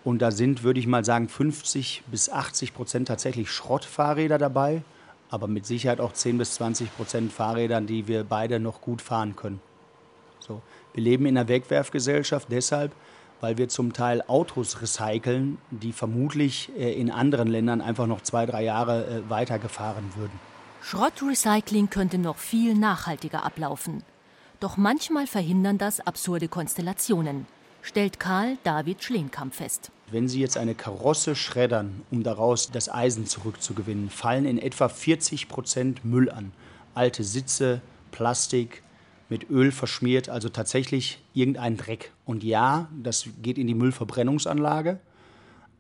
Und 0.05 0.21
da 0.21 0.31
sind, 0.31 0.63
würde 0.63 0.81
ich 0.81 0.87
mal 0.87 1.05
sagen, 1.05 1.29
50 1.29 2.05
bis 2.11 2.29
80 2.29 2.75
Prozent 2.75 3.09
tatsächlich 3.09 3.51
Schrottfahrräder 3.51 4.39
dabei, 4.39 4.83
aber 5.31 5.47
mit 5.47 5.67
Sicherheit 5.67 6.01
auch 6.01 6.13
10 6.13 6.39
bis 6.39 6.55
20 6.55 6.97
Prozent 6.97 7.33
Fahrrädern, 7.33 7.87
die 7.87 8.09
wir 8.09 8.25
beide 8.25 8.61
noch 8.61 8.81
gut 8.81 9.03
fahren 9.03 9.37
können. 9.37 9.61
So. 10.39 10.63
Wir 10.95 11.03
leben 11.03 11.27
in 11.27 11.37
einer 11.37 11.49
Wegwerfgesellschaft 11.49 12.49
deshalb, 12.51 12.93
weil 13.41 13.59
wir 13.59 13.69
zum 13.69 13.93
Teil 13.93 14.23
Autos 14.27 14.81
recyceln, 14.83 15.59
die 15.71 15.93
vermutlich 15.93 16.71
äh, 16.77 16.93
in 16.93 17.11
anderen 17.11 17.49
Ländern 17.49 17.81
einfach 17.81 18.07
noch 18.07 18.23
zwei, 18.23 18.47
drei 18.47 18.65
Jahre 18.65 19.07
äh, 19.07 19.31
weitergefahren 19.31 20.13
würden. 20.17 20.41
Schrottrecycling 20.83 21.91
könnte 21.91 22.19
noch 22.19 22.37
viel 22.37 22.75
nachhaltiger 22.75 23.45
ablaufen. 23.45 24.03
Doch 24.61 24.77
manchmal 24.77 25.27
verhindern 25.27 25.79
das 25.79 26.01
absurde 26.01 26.49
Konstellationen, 26.49 27.47
stellt 27.83 28.21
Karl 28.21 28.59
David 28.65 29.03
Schleenkamp 29.03 29.55
fest. 29.55 29.91
Wenn 30.11 30.29
Sie 30.29 30.41
jetzt 30.41 30.57
eine 30.57 30.75
Karosse 30.75 31.37
schreddern, 31.37 32.03
um 32.11 32.23
daraus 32.23 32.71
das 32.71 32.89
Eisen 32.89 33.27
zurückzugewinnen, 33.27 34.11
fallen 34.11 34.47
in 34.47 34.59
etwa 34.59 34.89
40 34.89 35.49
Prozent 35.49 36.05
Müll 36.05 36.31
an. 36.31 36.53
Alte 36.95 37.25
Sitze, 37.25 37.83
Plastik, 38.11 38.83
mit 39.29 39.51
Öl 39.51 39.73
verschmiert, 39.73 40.29
also 40.29 40.49
tatsächlich 40.49 41.23
irgendein 41.35 41.77
Dreck. 41.77 42.13
Und 42.25 42.43
ja, 42.45 42.89
das 43.03 43.29
geht 43.43 43.59
in 43.59 43.67
die 43.67 43.75
Müllverbrennungsanlage. 43.75 44.99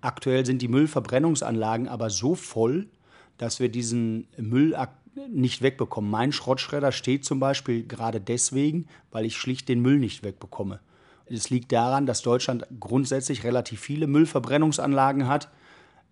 Aktuell 0.01 0.45
sind 0.45 0.63
die 0.63 0.69
Müllverbrennungsanlagen 0.69 1.89
aber 1.89 2.11
so 2.11 2.35
voll, 2.35 2.87
dass 3.39 3.61
wir 3.61 3.69
diesen 3.69 4.29
Müll 4.37 4.77
nicht 5.29 5.63
wegbekommen. 5.63 6.11
Mein 6.11 6.33
Schrottschredder 6.33 6.93
steht 6.93 7.25
zum 7.25 7.41
Beispiel 7.41 7.85
gerade 7.85 8.21
deswegen, 8.21 8.87
weil 9.11 9.25
ich 9.25 9.37
schlicht 9.37 9.69
den 9.69 9.81
Müll 9.81 9.99
nicht 9.99 10.23
wegbekomme. 10.23 10.81
Es 11.31 11.51
liegt 11.51 11.73
daran, 11.73 12.07
dass 12.07 12.23
Deutschland 12.23 12.67
grundsätzlich 12.81 13.45
relativ 13.45 13.81
viele 13.81 14.07
Müllverbrennungsanlagen 14.07 15.29
hat, 15.29 15.49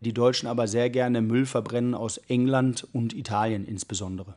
die 0.01 0.13
Deutschen 0.13 0.47
aber 0.47 0.69
sehr 0.69 0.91
gerne 0.91 1.23
Müll 1.23 1.47
verbrennen 1.47 1.95
aus 1.95 2.19
England 2.29 2.87
und 2.93 3.15
Italien 3.15 3.65
insbesondere. 3.65 4.35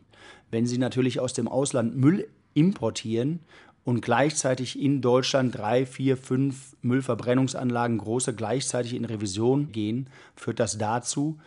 Wenn 0.52 0.66
sie 0.66 0.78
natürlich 0.78 1.20
aus 1.20 1.34
dem 1.34 1.48
Ausland 1.48 1.96
Müll 1.98 2.28
importieren 2.54 3.40
und 3.84 4.02
gleichzeitig 4.02 4.80
in 4.80 5.02
Deutschland 5.02 5.58
drei, 5.58 5.86
vier, 5.86 6.18
fünf 6.18 6.76
Müllverbrennungsanlagen 6.82 7.98
große 7.98 8.34
gleichzeitig 8.34 8.94
in 8.96 9.06
Revision 9.06 9.72
gehen, 9.72 10.08
führt 10.36 10.60
das 10.60 10.78
dazu, 10.78 11.38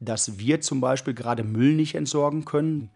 dass 0.00 0.38
wir 0.38 0.60
zum 0.60 0.80
Beispiel 0.80 1.14
gerade 1.14 1.44
Müll 1.44 1.74
nicht 1.74 1.94
entsorgen 1.94 2.44
können. 2.44 2.90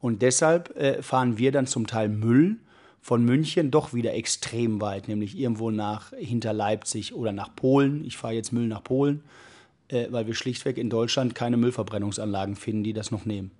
Und 0.00 0.22
deshalb 0.22 0.76
äh, 0.76 1.02
fahren 1.02 1.38
wir 1.38 1.52
dann 1.52 1.66
zum 1.66 1.86
Teil 1.86 2.08
Müll 2.08 2.56
von 3.04 3.22
München 3.22 3.70
doch 3.70 3.92
wieder 3.92 4.14
extrem 4.14 4.80
weit, 4.80 5.08
nämlich 5.08 5.38
irgendwo 5.38 5.70
nach 5.70 6.12
hinter 6.16 6.54
Leipzig 6.54 7.14
oder 7.14 7.32
nach 7.32 7.54
Polen. 7.54 8.02
Ich 8.02 8.16
fahre 8.16 8.32
jetzt 8.32 8.50
Müll 8.50 8.66
nach 8.66 8.82
Polen, 8.82 9.22
äh, 9.88 10.06
weil 10.10 10.26
wir 10.26 10.34
schlichtweg 10.34 10.78
in 10.78 10.88
Deutschland 10.88 11.34
keine 11.34 11.58
Müllverbrennungsanlagen 11.58 12.56
finden, 12.56 12.82
die 12.82 12.94
das 12.94 13.10
noch 13.10 13.26
nehmen. 13.26 13.50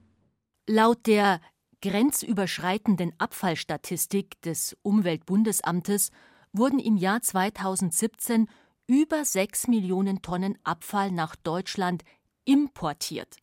Laut 0.67 1.07
der 1.07 1.43
grenzüberschreitenden 1.83 3.13
Abfallstatistik 3.19 4.41
des 4.41 4.79
Umweltbundesamtes 4.81 6.11
wurden 6.55 6.79
im 6.79 6.97
Jahr 6.97 7.21
2017 7.21 8.49
über 8.87 9.27
6 9.27 9.69
Millionen 9.69 10.23
Tonnen 10.23 10.57
Abfall 10.65 11.11
nach 11.13 11.37
Deutschland 11.37 12.03
importiert. 12.47 13.37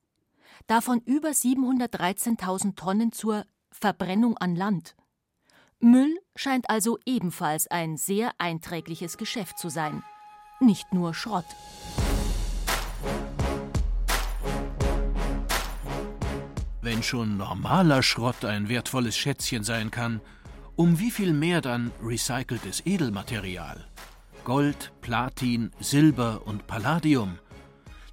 Davon 0.65 0.99
über 1.05 1.29
713.000 1.29 2.75
Tonnen 2.75 3.11
zur 3.11 3.45
Verbrennung 3.69 4.35
an 4.37 4.55
Land. 4.55 4.95
Müll 5.83 6.19
scheint 6.35 6.69
also 6.69 6.99
ebenfalls 7.05 7.67
ein 7.67 7.97
sehr 7.97 8.33
einträgliches 8.37 9.17
Geschäft 9.17 9.57
zu 9.57 9.69
sein. 9.69 10.03
Nicht 10.59 10.93
nur 10.93 11.15
Schrott. 11.15 11.45
Wenn 16.83 17.01
schon 17.01 17.37
normaler 17.37 18.03
Schrott 18.03 18.45
ein 18.45 18.69
wertvolles 18.69 19.17
Schätzchen 19.17 19.63
sein 19.63 19.89
kann, 19.89 20.21
um 20.75 20.99
wie 20.99 21.09
viel 21.09 21.33
mehr 21.33 21.61
dann 21.61 21.91
recyceltes 22.03 22.85
Edelmaterial? 22.85 23.87
Gold, 24.43 24.91
Platin, 25.01 25.71
Silber 25.79 26.41
und 26.45 26.67
Palladium. 26.67 27.39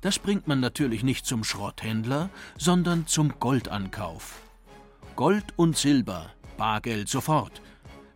Das 0.01 0.19
bringt 0.19 0.49
man 0.49 0.61
natürlich 0.61 1.03
nicht 1.03 1.27
zum 1.27 1.45
Schrotthändler, 1.45 2.31
sondern 2.57 3.07
zum 3.07 3.39
Goldankauf. 3.41 4.41
Gold 5.17 5.47
und 5.57 5.77
Silber, 5.77 6.31
Bargeld 6.59 7.09
sofort. 7.09 7.63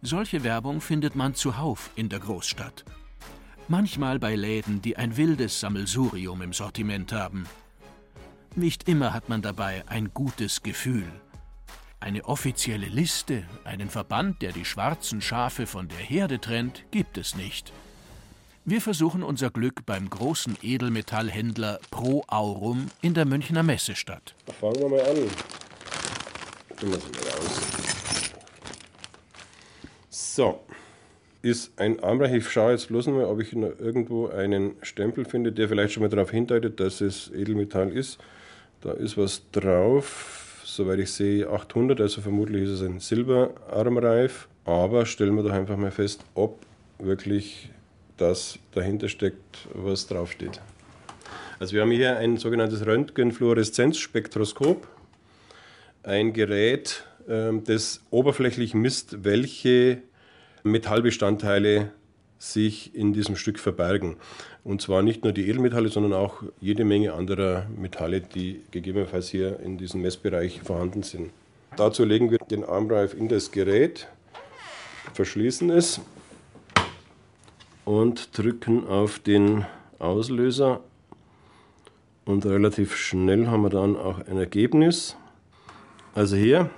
Solche 0.02 0.44
Werbung 0.44 0.82
findet 0.82 1.16
man 1.16 1.34
zuhauf 1.34 1.90
in 1.94 2.10
der 2.10 2.18
Großstadt. 2.18 2.84
Manchmal 3.68 4.18
bei 4.18 4.34
Läden, 4.34 4.82
die 4.82 4.98
ein 4.98 5.16
wildes 5.16 5.60
Sammelsurium 5.60 6.42
im 6.42 6.52
Sortiment 6.52 7.12
haben. 7.12 7.46
Nicht 8.54 8.88
immer 8.88 9.14
hat 9.14 9.30
man 9.30 9.40
dabei 9.40 9.84
ein 9.86 10.12
gutes 10.12 10.62
Gefühl. 10.62 11.06
Eine 12.00 12.24
offizielle 12.24 12.88
Liste, 12.88 13.44
einen 13.64 13.88
Verband, 13.88 14.42
der 14.42 14.52
die 14.52 14.64
schwarzen 14.64 15.22
Schafe 15.22 15.66
von 15.66 15.88
der 15.88 15.98
Herde 15.98 16.40
trennt, 16.40 16.84
gibt 16.90 17.16
es 17.16 17.36
nicht. 17.36 17.72
Wir 18.64 18.80
versuchen 18.80 19.22
unser 19.22 19.50
Glück 19.50 19.86
beim 19.86 20.10
großen 20.10 20.58
Edelmetallhändler 20.62 21.78
Pro 21.90 22.24
Aurum 22.26 22.88
in 23.00 23.14
der 23.14 23.24
Münchner 23.24 23.62
Messestadt. 23.62 24.34
Fangen 24.60 24.80
wir 24.80 24.88
mal 24.88 25.00
an. 25.00 25.16
mal 26.82 26.94
raus. 26.94 27.81
So, 30.14 30.60
ist 31.40 31.72
ein 31.80 32.04
Armreich. 32.04 32.34
Ich 32.34 32.50
schaue 32.50 32.72
jetzt 32.72 32.88
bloß 32.88 33.06
mal, 33.06 33.24
ob 33.24 33.40
ich 33.40 33.54
noch 33.54 33.72
irgendwo 33.80 34.28
einen 34.28 34.72
Stempel 34.82 35.24
finde, 35.24 35.52
der 35.52 35.70
vielleicht 35.70 35.94
schon 35.94 36.02
mal 36.02 36.10
darauf 36.10 36.30
hindeutet, 36.30 36.80
dass 36.80 37.00
es 37.00 37.30
Edelmetall 37.30 37.90
ist. 37.90 38.18
Da 38.82 38.92
ist 38.92 39.16
was 39.16 39.40
drauf, 39.52 40.60
soweit 40.66 40.98
ich 40.98 41.10
sehe 41.10 41.48
800, 41.48 41.98
also 41.98 42.20
vermutlich 42.20 42.64
ist 42.64 42.72
es 42.72 42.82
ein 42.82 43.00
Silberarmreif. 43.00 44.48
Aber 44.66 45.06
stellen 45.06 45.34
wir 45.34 45.44
doch 45.44 45.52
einfach 45.52 45.78
mal 45.78 45.90
fest, 45.90 46.22
ob 46.34 46.58
wirklich 46.98 47.70
das 48.18 48.58
dahinter 48.72 49.08
steckt, 49.08 49.66
was 49.72 50.08
draufsteht. 50.08 50.60
Also 51.58 51.72
wir 51.72 51.80
haben 51.80 51.90
hier 51.90 52.18
ein 52.18 52.36
sogenanntes 52.36 52.84
Röntgenfluoreszenzspektroskop, 52.84 54.86
ein 56.02 56.34
Gerät, 56.34 57.06
das 57.26 58.00
oberflächlich 58.10 58.74
misst, 58.74 59.24
welche 59.24 60.02
Metallbestandteile 60.62 61.90
sich 62.38 62.94
in 62.94 63.12
diesem 63.12 63.36
Stück 63.36 63.58
verbergen. 63.58 64.16
Und 64.64 64.82
zwar 64.82 65.02
nicht 65.02 65.22
nur 65.22 65.32
die 65.32 65.48
Edelmetalle, 65.48 65.88
sondern 65.88 66.12
auch 66.12 66.42
jede 66.60 66.84
Menge 66.84 67.12
anderer 67.12 67.66
Metalle, 67.76 68.20
die 68.20 68.62
gegebenenfalls 68.72 69.28
hier 69.28 69.60
in 69.60 69.78
diesem 69.78 70.02
Messbereich 70.02 70.60
vorhanden 70.62 71.04
sind. 71.04 71.30
Dazu 71.76 72.04
legen 72.04 72.30
wir 72.30 72.38
den 72.38 72.64
Armreif 72.64 73.14
in 73.14 73.28
das 73.28 73.50
Gerät, 73.50 74.08
verschließen 75.14 75.70
es 75.70 76.00
und 77.84 78.36
drücken 78.36 78.86
auf 78.86 79.20
den 79.20 79.64
Auslöser. 79.98 80.80
Und 82.24 82.44
relativ 82.44 82.96
schnell 82.96 83.46
haben 83.46 83.62
wir 83.62 83.70
dann 83.70 83.96
auch 83.96 84.18
ein 84.26 84.36
Ergebnis. 84.36 85.16
Also 86.14 86.36
hier 86.36 86.70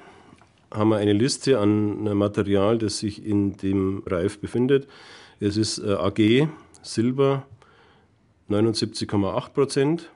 haben 0.74 0.90
wir 0.90 0.96
eine 0.96 1.12
Liste 1.12 1.58
an 1.58 2.02
Material, 2.16 2.78
das 2.78 2.98
sich 2.98 3.24
in 3.24 3.56
dem 3.56 4.02
Reif 4.06 4.40
befindet. 4.40 4.88
Es 5.40 5.56
ist 5.56 5.78
äh, 5.78 5.92
AG, 5.92 6.48
Silber 6.82 7.46
79,8 8.50 9.50
Prozent, 9.50 10.10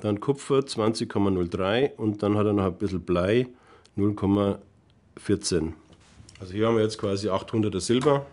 dann 0.00 0.20
Kupfer 0.20 0.58
20,03 0.58 1.94
und 1.96 2.22
dann 2.22 2.36
hat 2.36 2.46
er 2.46 2.52
noch 2.52 2.64
ein 2.64 2.76
bisschen 2.76 3.00
Blei 3.00 3.48
0,14. 3.96 5.72
Also 6.38 6.52
hier 6.52 6.66
haben 6.66 6.76
wir 6.76 6.82
jetzt 6.82 6.98
quasi 6.98 7.30
800er 7.30 7.80
Silber 7.80 8.26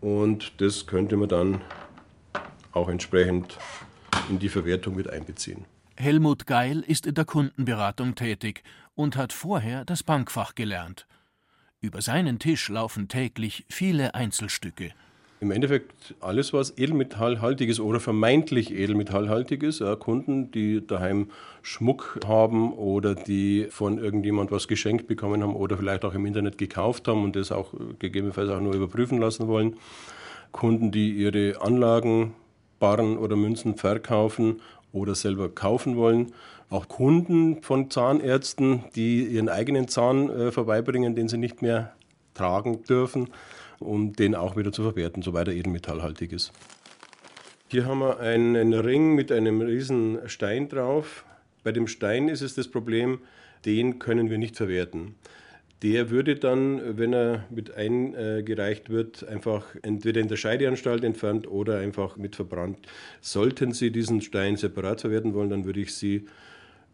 und 0.00 0.60
das 0.60 0.86
könnte 0.86 1.16
man 1.16 1.28
dann 1.28 1.60
auch 2.72 2.88
entsprechend 2.88 3.58
in 4.30 4.38
die 4.38 4.48
Verwertung 4.48 4.96
mit 4.96 5.10
einbeziehen. 5.10 5.64
Helmut 5.96 6.46
Geil 6.46 6.84
ist 6.86 7.06
in 7.06 7.14
der 7.14 7.24
Kundenberatung 7.24 8.14
tätig 8.14 8.62
und 8.98 9.16
hat 9.16 9.32
vorher 9.32 9.84
das 9.84 10.02
Bankfach 10.02 10.56
gelernt. 10.56 11.06
Über 11.80 12.02
seinen 12.02 12.40
Tisch 12.40 12.68
laufen 12.68 13.06
täglich 13.06 13.64
viele 13.68 14.16
Einzelstücke. 14.16 14.90
Im 15.40 15.52
Endeffekt 15.52 16.16
alles, 16.18 16.52
was 16.52 16.76
edelmetallhaltiges 16.76 17.78
oder 17.78 18.00
vermeintlich 18.00 18.74
edelmetallhaltiges, 18.74 19.78
ja, 19.78 19.94
Kunden, 19.94 20.50
die 20.50 20.84
daheim 20.84 21.30
Schmuck 21.62 22.18
haben 22.26 22.72
oder 22.72 23.14
die 23.14 23.68
von 23.70 23.98
irgendjemand 23.98 24.50
was 24.50 24.66
geschenkt 24.66 25.06
bekommen 25.06 25.44
haben 25.44 25.54
oder 25.54 25.76
vielleicht 25.76 26.04
auch 26.04 26.14
im 26.14 26.26
Internet 26.26 26.58
gekauft 26.58 27.06
haben 27.06 27.22
und 27.22 27.36
das 27.36 27.52
auch 27.52 27.72
gegebenenfalls 28.00 28.50
auch 28.50 28.60
nur 28.60 28.74
überprüfen 28.74 29.20
lassen 29.20 29.46
wollen. 29.46 29.76
Kunden, 30.50 30.90
die 30.90 31.12
ihre 31.12 31.62
Anlagen, 31.62 32.34
Barren 32.80 33.16
oder 33.16 33.36
Münzen 33.36 33.76
verkaufen 33.76 34.60
oder 34.92 35.14
selber 35.14 35.48
kaufen 35.48 35.96
wollen 35.96 36.32
auch 36.70 36.88
Kunden 36.88 37.62
von 37.62 37.90
Zahnärzten, 37.90 38.84
die 38.94 39.24
ihren 39.24 39.48
eigenen 39.48 39.88
Zahn 39.88 40.28
äh, 40.28 40.52
vorbeibringen, 40.52 41.14
den 41.14 41.28
sie 41.28 41.38
nicht 41.38 41.62
mehr 41.62 41.94
tragen 42.34 42.82
dürfen, 42.84 43.28
um 43.78 44.12
den 44.12 44.34
auch 44.34 44.56
wieder 44.56 44.72
zu 44.72 44.82
verwerten, 44.82 45.22
soweit 45.22 45.48
er 45.48 45.54
edelmetallhaltig 45.54 46.32
ist. 46.32 46.52
Hier 47.68 47.86
haben 47.86 48.00
wir 48.00 48.20
einen 48.20 48.72
Ring 48.74 49.14
mit 49.14 49.32
einem 49.32 49.60
riesen 49.60 50.18
Stein 50.26 50.68
drauf. 50.68 51.24
Bei 51.64 51.72
dem 51.72 51.86
Stein 51.86 52.28
ist 52.28 52.42
es 52.42 52.54
das 52.54 52.68
Problem, 52.68 53.20
den 53.64 53.98
können 53.98 54.30
wir 54.30 54.38
nicht 54.38 54.56
verwerten. 54.56 55.16
Der 55.82 56.10
würde 56.10 56.34
dann, 56.34 56.98
wenn 56.98 57.12
er 57.12 57.44
mit 57.50 57.74
eingereicht 57.74 58.90
wird, 58.90 59.26
einfach 59.28 59.64
entweder 59.82 60.20
in 60.20 60.26
der 60.26 60.36
Scheideanstalt 60.36 61.04
entfernt 61.04 61.46
oder 61.48 61.78
einfach 61.78 62.16
mit 62.16 62.34
verbrannt. 62.34 62.78
Sollten 63.20 63.72
Sie 63.72 63.92
diesen 63.92 64.20
Stein 64.20 64.56
separat 64.56 65.02
verwerten 65.02 65.34
wollen, 65.34 65.50
dann 65.50 65.64
würde 65.64 65.80
ich 65.80 65.94
Sie 65.94 66.26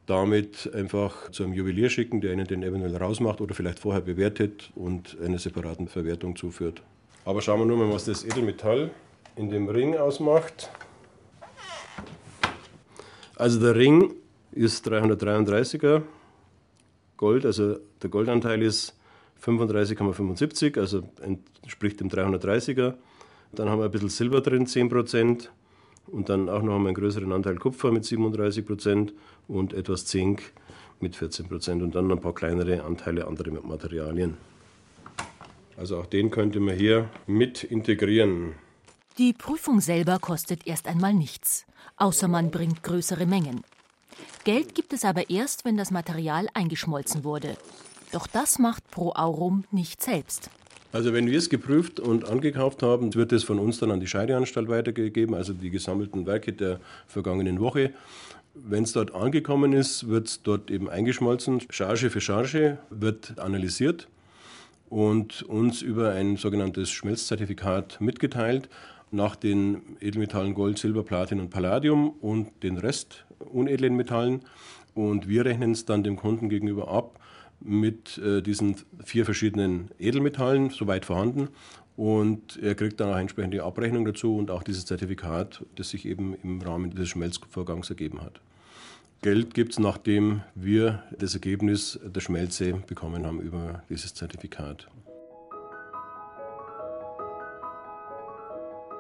damit 0.05 0.71
einfach 0.75 1.31
zu 1.31 1.45
einem 1.45 1.55
Juwelier 1.55 1.89
schicken, 1.89 2.21
der 2.21 2.35
Ihnen 2.35 2.47
den 2.47 2.63
eventuell 2.63 2.95
rausmacht 2.95 3.41
oder 3.41 3.55
vielleicht 3.55 3.79
vorher 3.79 4.03
bewertet 4.03 4.71
und 4.75 5.17
eine 5.25 5.39
separaten 5.39 5.89
Verwertung 5.89 6.37
zuführt. 6.37 6.83
Aber 7.25 7.41
schauen 7.41 7.61
wir 7.61 7.67
nur 7.67 7.79
mal, 7.79 7.91
was 7.91 8.05
das 8.05 8.23
Edelmetall 8.23 8.91
in 9.37 9.49
dem 9.49 9.71
Ring 9.71 9.97
ausmacht. 9.97 10.69
Also 13.37 13.59
der 13.61 13.75
Ring 13.77 14.15
ist 14.53 14.87
333er 14.87 16.03
Gold, 17.17 17.47
also 17.47 17.79
der 18.03 18.11
Goldanteil 18.11 18.63
ist 18.63 18.95
35,75, 19.45 20.79
also 20.79 21.03
entspricht 21.63 22.01
dem 22.01 22.09
330er. 22.09 22.95
Dann 23.53 23.69
haben 23.69 23.81
wir 23.81 23.85
ein 23.85 23.91
bisschen 23.91 24.09
Silber 24.09 24.41
drin, 24.41 24.67
10 24.67 24.89
Prozent. 24.89 25.51
Und 26.07 26.29
dann 26.29 26.51
auch 26.51 26.63
noch 26.63 26.77
einen 26.77 26.93
größeren 26.93 27.33
Anteil 27.33 27.57
Kupfer 27.57 27.91
mit 27.91 28.05
37 28.05 28.67
Prozent 28.67 29.15
und 29.49 29.73
etwas 29.73 30.05
Zink 30.05 30.53
mit 31.01 31.17
14 31.17 31.49
Prozent 31.49 31.83
und 31.83 31.95
dann 31.95 32.11
ein 32.11 32.21
paar 32.21 32.35
kleinere 32.35 32.85
Anteile 32.85 33.27
andere 33.27 33.51
Materialien. 33.51 34.37
Also 35.77 35.99
auch 35.99 36.07
den 36.07 36.31
könnte 36.31 36.61
man 36.61 36.77
hier 36.77 37.09
mit 37.27 37.65
integrieren. 37.65 38.55
Die 39.19 39.33
Prüfung 39.33 39.81
selber 39.81 40.19
kostet 40.19 40.67
erst 40.67 40.89
einmal 40.89 41.15
nichts, 41.15 41.67
außer 41.97 42.29
man 42.29 42.51
bringt 42.51 42.83
größere 42.83 43.27
Mengen. 43.27 43.63
Geld 44.45 44.75
gibt 44.75 44.93
es 44.93 45.05
aber 45.05 45.31
erst, 45.31 45.65
wenn 45.65 45.77
das 45.77 45.91
Material 45.91 46.49
eingeschmolzen 46.55 47.25
wurde. 47.25 47.57
Doch 48.13 48.27
das 48.27 48.59
macht 48.59 48.91
Pro 48.91 49.13
Aurum 49.13 49.65
nicht 49.71 50.03
selbst. 50.03 50.51
Also 50.93 51.13
wenn 51.13 51.29
wir 51.29 51.39
es 51.39 51.51
geprüft 51.51 51.99
und 51.99 52.29
angekauft 52.29 52.85
haben, 52.85 53.15
wird 53.15 53.33
es 53.33 53.43
von 53.43 53.59
uns 53.59 53.81
dann 53.81 53.91
an 53.91 53.99
die 53.99 54.07
Scheideanstalt 54.07 54.69
weitergegeben, 54.69 55.35
also 55.35 55.53
die 55.53 55.71
gesammelten 55.71 56.25
Werke 56.25 56.53
der 56.53 56.79
vergangenen 57.09 57.59
Woche. 57.59 57.93
Wenn 58.55 58.85
es 58.85 58.93
dort 58.93 59.13
angekommen 59.13 59.73
ist, 59.73 60.09
wird 60.09 60.29
es 60.29 60.43
dort 60.43 60.71
eben 60.71 60.89
eingeschmolzen. 60.89 61.63
Charge 61.71 62.11
für 62.11 62.21
Charge 62.21 62.79
wird 62.91 63.41
analysiert 63.41 64.07
und 64.89 65.43
uns 65.43 65.83
über 65.83 66.13
ein 66.13 66.37
sogenanntes 66.37 66.91
Schmelzzertifikat 66.91 68.01
mitgeteilt 68.01 68.69
nach 69.11 69.35
den 69.35 69.97
Edelmetallen 70.01 70.55
Gold, 70.55 70.79
Silber, 70.79 71.03
Platin 71.03 71.41
und 71.41 71.51
Palladium 71.51 72.11
und 72.21 72.63
den 72.63 72.79
Rest 72.79 73.25
unedlen 73.53 73.97
Metallen. 73.97 74.43
Und 74.95 75.29
wir 75.29 75.45
rechnen 75.45 75.73
es 75.73 75.85
dann 75.85 76.05
dem 76.05 76.17
Kunden 76.17 76.49
gegenüber 76.49 76.89
ab 76.89 77.19
mit 77.61 78.19
äh, 78.19 78.43
diesen 78.43 78.77
vier 79.05 79.25
verschiedenen 79.25 79.91
Edelmetallen, 79.99 80.71
soweit 80.71 81.05
vorhanden. 81.05 81.49
Und 81.97 82.59
er 82.61 82.75
kriegt 82.75 83.01
dann 83.01 83.13
auch 83.13 83.19
entsprechende 83.19 83.63
Abrechnung 83.63 84.05
dazu 84.05 84.37
und 84.37 84.51
auch 84.51 84.63
dieses 84.63 84.85
Zertifikat, 84.85 85.65
das 85.77 85.91
sich 85.91 86.07
eben 86.07 86.35
im 86.43 86.61
Rahmen 86.61 86.91
dieses 86.91 87.09
Schmelzvorgangs 87.09 87.89
ergeben 87.89 88.21
hat. 88.21 88.41
Geld 89.23 89.55
gibt 89.55 89.73
es, 89.73 89.79
nachdem 89.79 90.43
wir 90.55 91.03
das 91.19 91.35
Ergebnis 91.35 91.99
der 92.05 92.21
Schmelze 92.21 92.75
bekommen 92.87 93.25
haben 93.25 93.41
über 93.41 93.83
dieses 93.89 94.13
Zertifikat. 94.13 94.89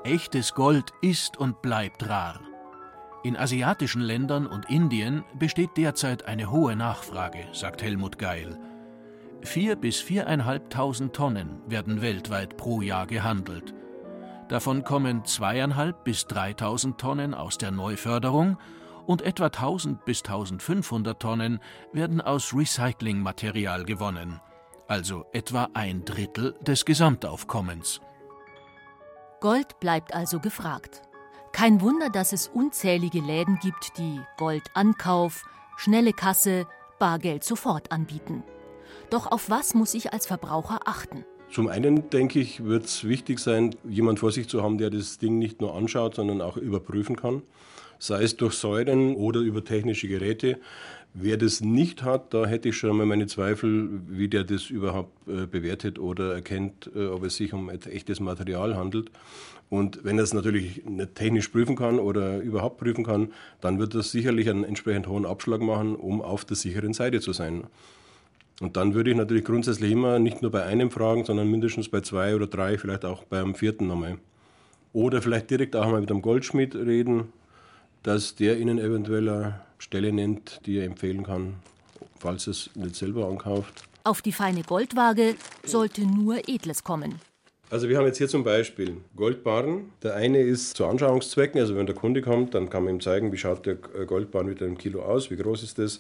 Echtes 0.05 0.55
Gold 0.55 0.93
ist 1.03 1.37
und 1.37 1.61
bleibt 1.63 2.09
rar. 2.09 2.41
In 3.25 3.39
asiatischen 3.39 4.03
Ländern 4.03 4.47
und 4.47 4.69
Indien 4.69 5.25
besteht 5.39 5.79
derzeit 5.79 6.27
eine 6.27 6.51
hohe 6.51 6.77
Nachfrage, 6.77 7.49
sagt 7.53 7.83
Helmut 7.83 8.19
Geil. 8.19 8.59
Vier 9.41 9.77
bis 9.77 9.99
viereinhalbtausend 9.99 11.17
Tonnen 11.17 11.63
werden 11.67 12.03
weltweit 12.03 12.59
pro 12.59 12.83
Jahr 12.83 13.07
gehandelt. 13.07 13.73
Davon 14.49 14.85
kommen 14.85 15.25
zweieinhalb 15.25 16.05
bis 16.05 16.27
dreitausend 16.27 17.01
Tonnen 17.01 17.33
aus 17.33 17.57
der 17.57 17.71
Neuförderung 17.71 18.59
und 19.07 19.23
etwa 19.23 19.47
1000 19.47 20.05
bis 20.05 20.21
1500 20.23 21.19
Tonnen 21.19 21.61
werden 21.95 22.21
aus 22.21 22.53
Recyclingmaterial 22.55 23.85
gewonnen, 23.85 24.39
also 24.87 25.25
etwa 25.33 25.71
ein 25.73 26.05
Drittel 26.05 26.57
des 26.61 26.85
Gesamtaufkommens. 26.85 28.03
Gold 29.41 29.81
bleibt 29.81 30.15
also 30.15 30.41
gefragt. 30.41 31.01
Kein 31.55 31.81
Wunder, 31.81 32.11
dass 32.11 32.33
es 32.33 32.49
unzählige 32.49 33.21
Läden 33.21 33.61
gibt, 33.61 33.97
die 33.97 34.21
Goldankauf, 34.38 35.45
schnelle 35.77 36.12
Kasse, 36.12 36.67
Bargeld 36.99 37.45
sofort 37.45 37.93
anbieten. 37.93 38.43
Doch 39.09 39.31
auf 39.31 39.49
was 39.51 39.73
muss 39.73 39.95
ich 39.95 40.12
als 40.12 40.27
Verbraucher 40.27 40.81
achten? 40.85 41.25
Zum 41.55 41.69
einen, 41.69 42.11
denke 42.11 42.40
ich, 42.40 42.64
wird 42.64 42.87
es 42.87 43.05
wichtig 43.05 43.38
sein, 43.38 43.77
jemand 43.88 44.19
vor 44.19 44.33
sich 44.33 44.49
zu 44.49 44.64
haben, 44.64 44.77
der 44.77 44.90
das 44.90 45.19
Ding 45.19 45.38
nicht 45.38 45.61
nur 45.61 45.77
anschaut, 45.77 46.17
sondern 46.17 46.40
auch 46.40 46.57
überprüfen 46.57 47.14
kann. 47.14 47.43
Sei 48.01 48.25
es 48.25 48.37
durch 48.37 48.55
Säuren 48.55 49.14
oder 49.14 49.38
über 49.38 49.62
technische 49.62 50.09
Geräte. 50.09 50.59
Wer 51.12 51.37
das 51.37 51.61
nicht 51.61 52.03
hat, 52.03 52.35
da 52.35 52.45
hätte 52.45 52.71
ich 52.71 52.77
schon 52.77 52.97
mal 52.97 53.07
meine 53.07 53.29
Zweifel, 53.29 53.88
wie 54.09 54.27
der 54.27 54.43
das 54.43 54.69
überhaupt 54.69 55.12
äh, 55.29 55.47
bewertet 55.47 56.01
oder 56.01 56.35
erkennt, 56.35 56.90
äh, 56.93 57.07
ob 57.07 57.23
es 57.23 57.37
sich 57.37 57.53
um 57.53 57.71
echtes 57.71 58.19
Material 58.19 58.75
handelt. 58.75 59.12
Und 59.71 60.03
wenn 60.03 60.19
er 60.19 60.25
es 60.25 60.35
natürlich 60.35 60.85
nicht 60.85 61.14
technisch 61.14 61.47
prüfen 61.51 61.77
kann 61.77 62.01
oder 62.01 62.40
überhaupt 62.40 62.79
prüfen 62.79 63.05
kann, 63.05 63.33
dann 63.61 63.79
wird 63.79 63.95
er 63.95 64.03
sicherlich 64.03 64.51
einen 64.51 64.64
entsprechend 64.64 65.07
hohen 65.07 65.25
Abschlag 65.25 65.61
machen, 65.61 65.95
um 65.95 66.21
auf 66.21 66.45
der 66.45 66.57
sicheren 66.57 66.95
Seite 66.95 67.21
zu 67.21 67.33
sein. 67.33 67.62
Und 68.61 68.77
dann 68.77 68.95
würde 68.95 69.11
ich 69.11 69.17
natürlich 69.17 69.45
grundsätzlich 69.45 69.90
immer 69.90 70.19
nicht 70.19 70.43
nur 70.43 70.51
bei 70.51 70.62
einem 70.64 70.90
fragen, 70.90 71.25
sondern 71.25 71.51
mindestens 71.51 71.88
bei 71.88 72.01
zwei 72.01 72.37
oder 72.37 72.47
drei, 72.47 72.79
vielleicht 72.79 73.05
auch 73.05 73.25
beim 73.25 73.55
vierten 73.55 73.88
nochmal. 73.88 74.19
Oder 74.93 75.21
vielleicht 75.23 75.51
direkt 75.51 75.75
auch 75.75 75.90
mal 75.90 76.01
mit 76.01 76.11
einem 76.11 76.23
Goldschmied 76.23 76.75
reden, 76.77 77.33
dass 78.05 78.37
der 78.37 78.59
Ihnen 78.59 78.79
eventuell 78.79 79.29
eine 79.29 79.61
Stelle 79.79 80.12
nennt, 80.12 80.61
die 80.67 80.79
er 80.79 80.85
empfehlen 80.85 81.25
kann, 81.25 81.55
falls 82.21 82.47
es 82.47 82.71
nicht 82.75 82.95
selber 82.95 83.27
ankauft. 83.27 83.85
Auf 84.05 84.23
die 84.23 84.33
feine 84.33 84.62
Goldwaage 84.62 85.35
sollte 85.64 86.03
nur 86.03 86.49
Edles 86.49 86.85
kommen. 86.85 87.21
Also 87.71 87.88
wir 87.88 87.97
haben 87.97 88.07
jetzt 88.07 88.19
hier 88.19 88.29
zum 88.29 88.45
Beispiel 88.45 88.99
Goldbarren. 89.17 89.90
Der 90.03 90.14
eine 90.14 90.38
ist 90.38 90.77
zu 90.77 90.87
Anschauungszwecken, 90.87 91.61
also 91.61 91.75
wenn 91.75 91.87
der 91.87 91.95
Kunde 91.95 92.23
kommt, 92.23 92.55
dann 92.55 92.71
kann 92.71 92.85
man 92.85 92.95
ihm 92.95 93.01
zeigen, 93.01 93.33
wie 93.33 93.38
schaut 93.38 93.67
der 93.67 93.75
Goldbarren 93.75 94.49
mit 94.49 94.62
einem 94.62 94.79
Kilo 94.79 95.03
aus, 95.03 95.31
wie 95.31 95.37
groß 95.37 95.62
ist 95.64 95.79
das. 95.79 95.99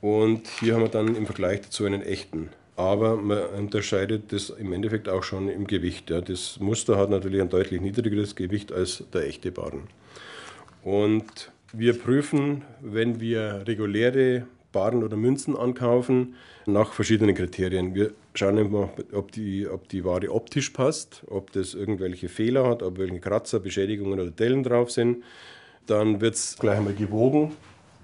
Und 0.00 0.46
hier 0.60 0.74
haben 0.74 0.82
wir 0.82 0.88
dann 0.88 1.16
im 1.16 1.26
Vergleich 1.26 1.62
dazu 1.62 1.84
einen 1.84 2.02
echten. 2.02 2.50
Aber 2.76 3.16
man 3.16 3.44
unterscheidet 3.58 4.32
das 4.32 4.50
im 4.50 4.72
Endeffekt 4.72 5.08
auch 5.08 5.24
schon 5.24 5.48
im 5.48 5.66
Gewicht. 5.66 6.10
Ja. 6.10 6.20
Das 6.20 6.60
Muster 6.60 6.96
hat 6.96 7.10
natürlich 7.10 7.40
ein 7.40 7.48
deutlich 7.48 7.80
niedrigeres 7.80 8.36
Gewicht 8.36 8.72
als 8.72 9.02
der 9.12 9.26
echte 9.26 9.50
Barren. 9.50 9.88
Und 10.84 11.50
wir 11.72 11.98
prüfen, 11.98 12.62
wenn 12.80 13.20
wir 13.20 13.64
reguläre 13.66 14.46
Barren 14.70 15.02
oder 15.02 15.16
Münzen 15.16 15.56
ankaufen, 15.56 16.36
nach 16.66 16.92
verschiedenen 16.92 17.34
Kriterien. 17.34 17.94
Wir 17.94 18.12
schauen 18.34 18.58
immer, 18.58 18.90
ob 19.12 19.32
die, 19.32 19.66
ob 19.66 19.88
die 19.88 20.04
Ware 20.04 20.30
optisch 20.30 20.70
passt, 20.70 21.22
ob 21.26 21.50
das 21.52 21.74
irgendwelche 21.74 22.28
Fehler 22.28 22.68
hat, 22.68 22.82
ob 22.82 22.98
irgendwelche 22.98 23.28
Kratzer, 23.28 23.58
Beschädigungen 23.58 24.20
oder 24.20 24.30
Dellen 24.30 24.62
drauf 24.62 24.90
sind. 24.90 25.24
Dann 25.86 26.20
wird 26.20 26.34
es 26.34 26.56
gleich 26.58 26.78
einmal 26.78 26.94
gewogen, 26.94 27.52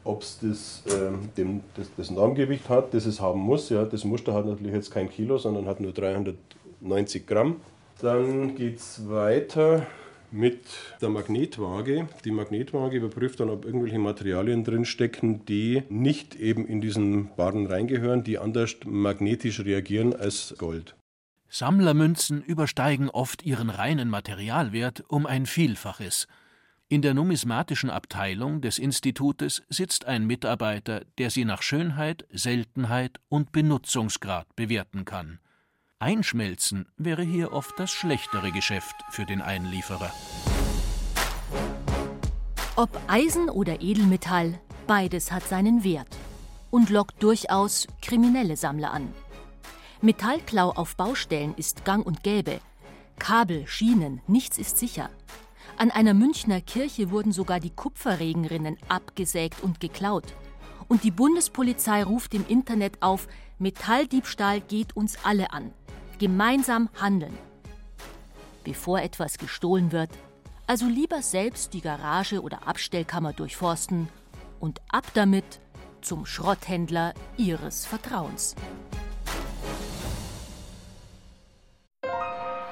ob 0.04 0.22
es 0.22 0.38
das, 0.40 0.82
ähm, 0.94 1.60
das, 1.74 1.88
das 1.96 2.10
Normgewicht 2.10 2.68
hat, 2.68 2.94
das 2.94 3.06
es 3.06 3.20
haben 3.20 3.40
muss. 3.40 3.70
Ja, 3.70 3.84
das 3.84 4.04
Muster 4.04 4.34
hat 4.34 4.46
natürlich 4.46 4.74
jetzt 4.74 4.90
kein 4.90 5.10
Kilo, 5.10 5.38
sondern 5.38 5.66
hat 5.66 5.80
nur 5.80 5.92
390 5.92 7.26
Gramm. 7.26 7.56
Dann 8.00 8.54
geht 8.54 8.78
es 8.78 9.08
weiter 9.08 9.86
mit 10.30 10.60
der 11.00 11.08
Magnetwaage. 11.08 12.08
Die 12.24 12.30
Magnetwaage 12.32 12.96
überprüft 12.96 13.40
dann, 13.40 13.50
ob 13.50 13.64
irgendwelche 13.64 13.98
Materialien 13.98 14.64
drinstecken, 14.64 15.44
die 15.46 15.84
nicht 15.88 16.34
eben 16.34 16.66
in 16.66 16.80
diesen 16.80 17.30
Barren 17.36 17.66
reingehören, 17.66 18.24
die 18.24 18.38
anders 18.38 18.76
magnetisch 18.84 19.60
reagieren 19.60 20.14
als 20.14 20.54
Gold. 20.58 20.96
Sammlermünzen 21.48 22.42
übersteigen 22.42 23.10
oft 23.10 23.44
ihren 23.44 23.70
reinen 23.70 24.10
Materialwert 24.10 25.04
um 25.06 25.24
ein 25.24 25.46
Vielfaches. 25.46 26.26
In 26.90 27.00
der 27.00 27.14
numismatischen 27.14 27.88
Abteilung 27.88 28.60
des 28.60 28.78
Institutes 28.78 29.62
sitzt 29.70 30.04
ein 30.04 30.26
Mitarbeiter, 30.26 31.02
der 31.16 31.30
sie 31.30 31.46
nach 31.46 31.62
Schönheit, 31.62 32.26
Seltenheit 32.30 33.20
und 33.30 33.52
Benutzungsgrad 33.52 34.54
bewerten 34.54 35.06
kann. 35.06 35.38
Einschmelzen 35.98 36.86
wäre 36.98 37.22
hier 37.22 37.52
oft 37.52 37.78
das 37.78 37.90
schlechtere 37.90 38.52
Geschäft 38.52 38.94
für 39.10 39.24
den 39.24 39.40
Einlieferer. 39.40 40.12
Ob 42.76 42.90
Eisen 43.06 43.48
oder 43.48 43.80
Edelmetall, 43.80 44.60
beides 44.86 45.32
hat 45.32 45.48
seinen 45.48 45.84
Wert 45.84 46.14
und 46.70 46.90
lockt 46.90 47.22
durchaus 47.22 47.86
kriminelle 48.02 48.58
Sammler 48.58 48.92
an. 48.92 49.10
Metallklau 50.02 50.70
auf 50.70 50.96
Baustellen 50.96 51.54
ist 51.56 51.86
gang 51.86 52.04
und 52.04 52.22
gäbe. 52.22 52.60
Kabel, 53.18 53.66
Schienen, 53.66 54.20
nichts 54.26 54.58
ist 54.58 54.76
sicher. 54.76 55.08
An 55.76 55.90
einer 55.90 56.14
Münchner 56.14 56.60
Kirche 56.60 57.10
wurden 57.10 57.32
sogar 57.32 57.60
die 57.60 57.70
Kupferregenrinnen 57.70 58.76
abgesägt 58.88 59.62
und 59.62 59.80
geklaut. 59.80 60.34
Und 60.88 61.04
die 61.04 61.10
Bundespolizei 61.10 62.04
ruft 62.04 62.34
im 62.34 62.46
Internet 62.46 63.02
auf, 63.02 63.26
Metalldiebstahl 63.58 64.60
geht 64.60 64.96
uns 64.96 65.16
alle 65.24 65.52
an 65.52 65.72
gemeinsam 66.18 66.88
handeln. 67.00 67.36
Bevor 68.64 69.00
etwas 69.00 69.38
gestohlen 69.38 69.92
wird, 69.92 70.10
also 70.66 70.86
lieber 70.86 71.22
selbst 71.22 71.74
die 71.74 71.80
Garage 71.80 72.40
oder 72.40 72.66
Abstellkammer 72.66 73.32
durchforsten 73.32 74.08
und 74.60 74.80
ab 74.88 75.04
damit 75.14 75.60
zum 76.00 76.24
Schrotthändler 76.24 77.12
Ihres 77.36 77.84
Vertrauens. 77.84 78.54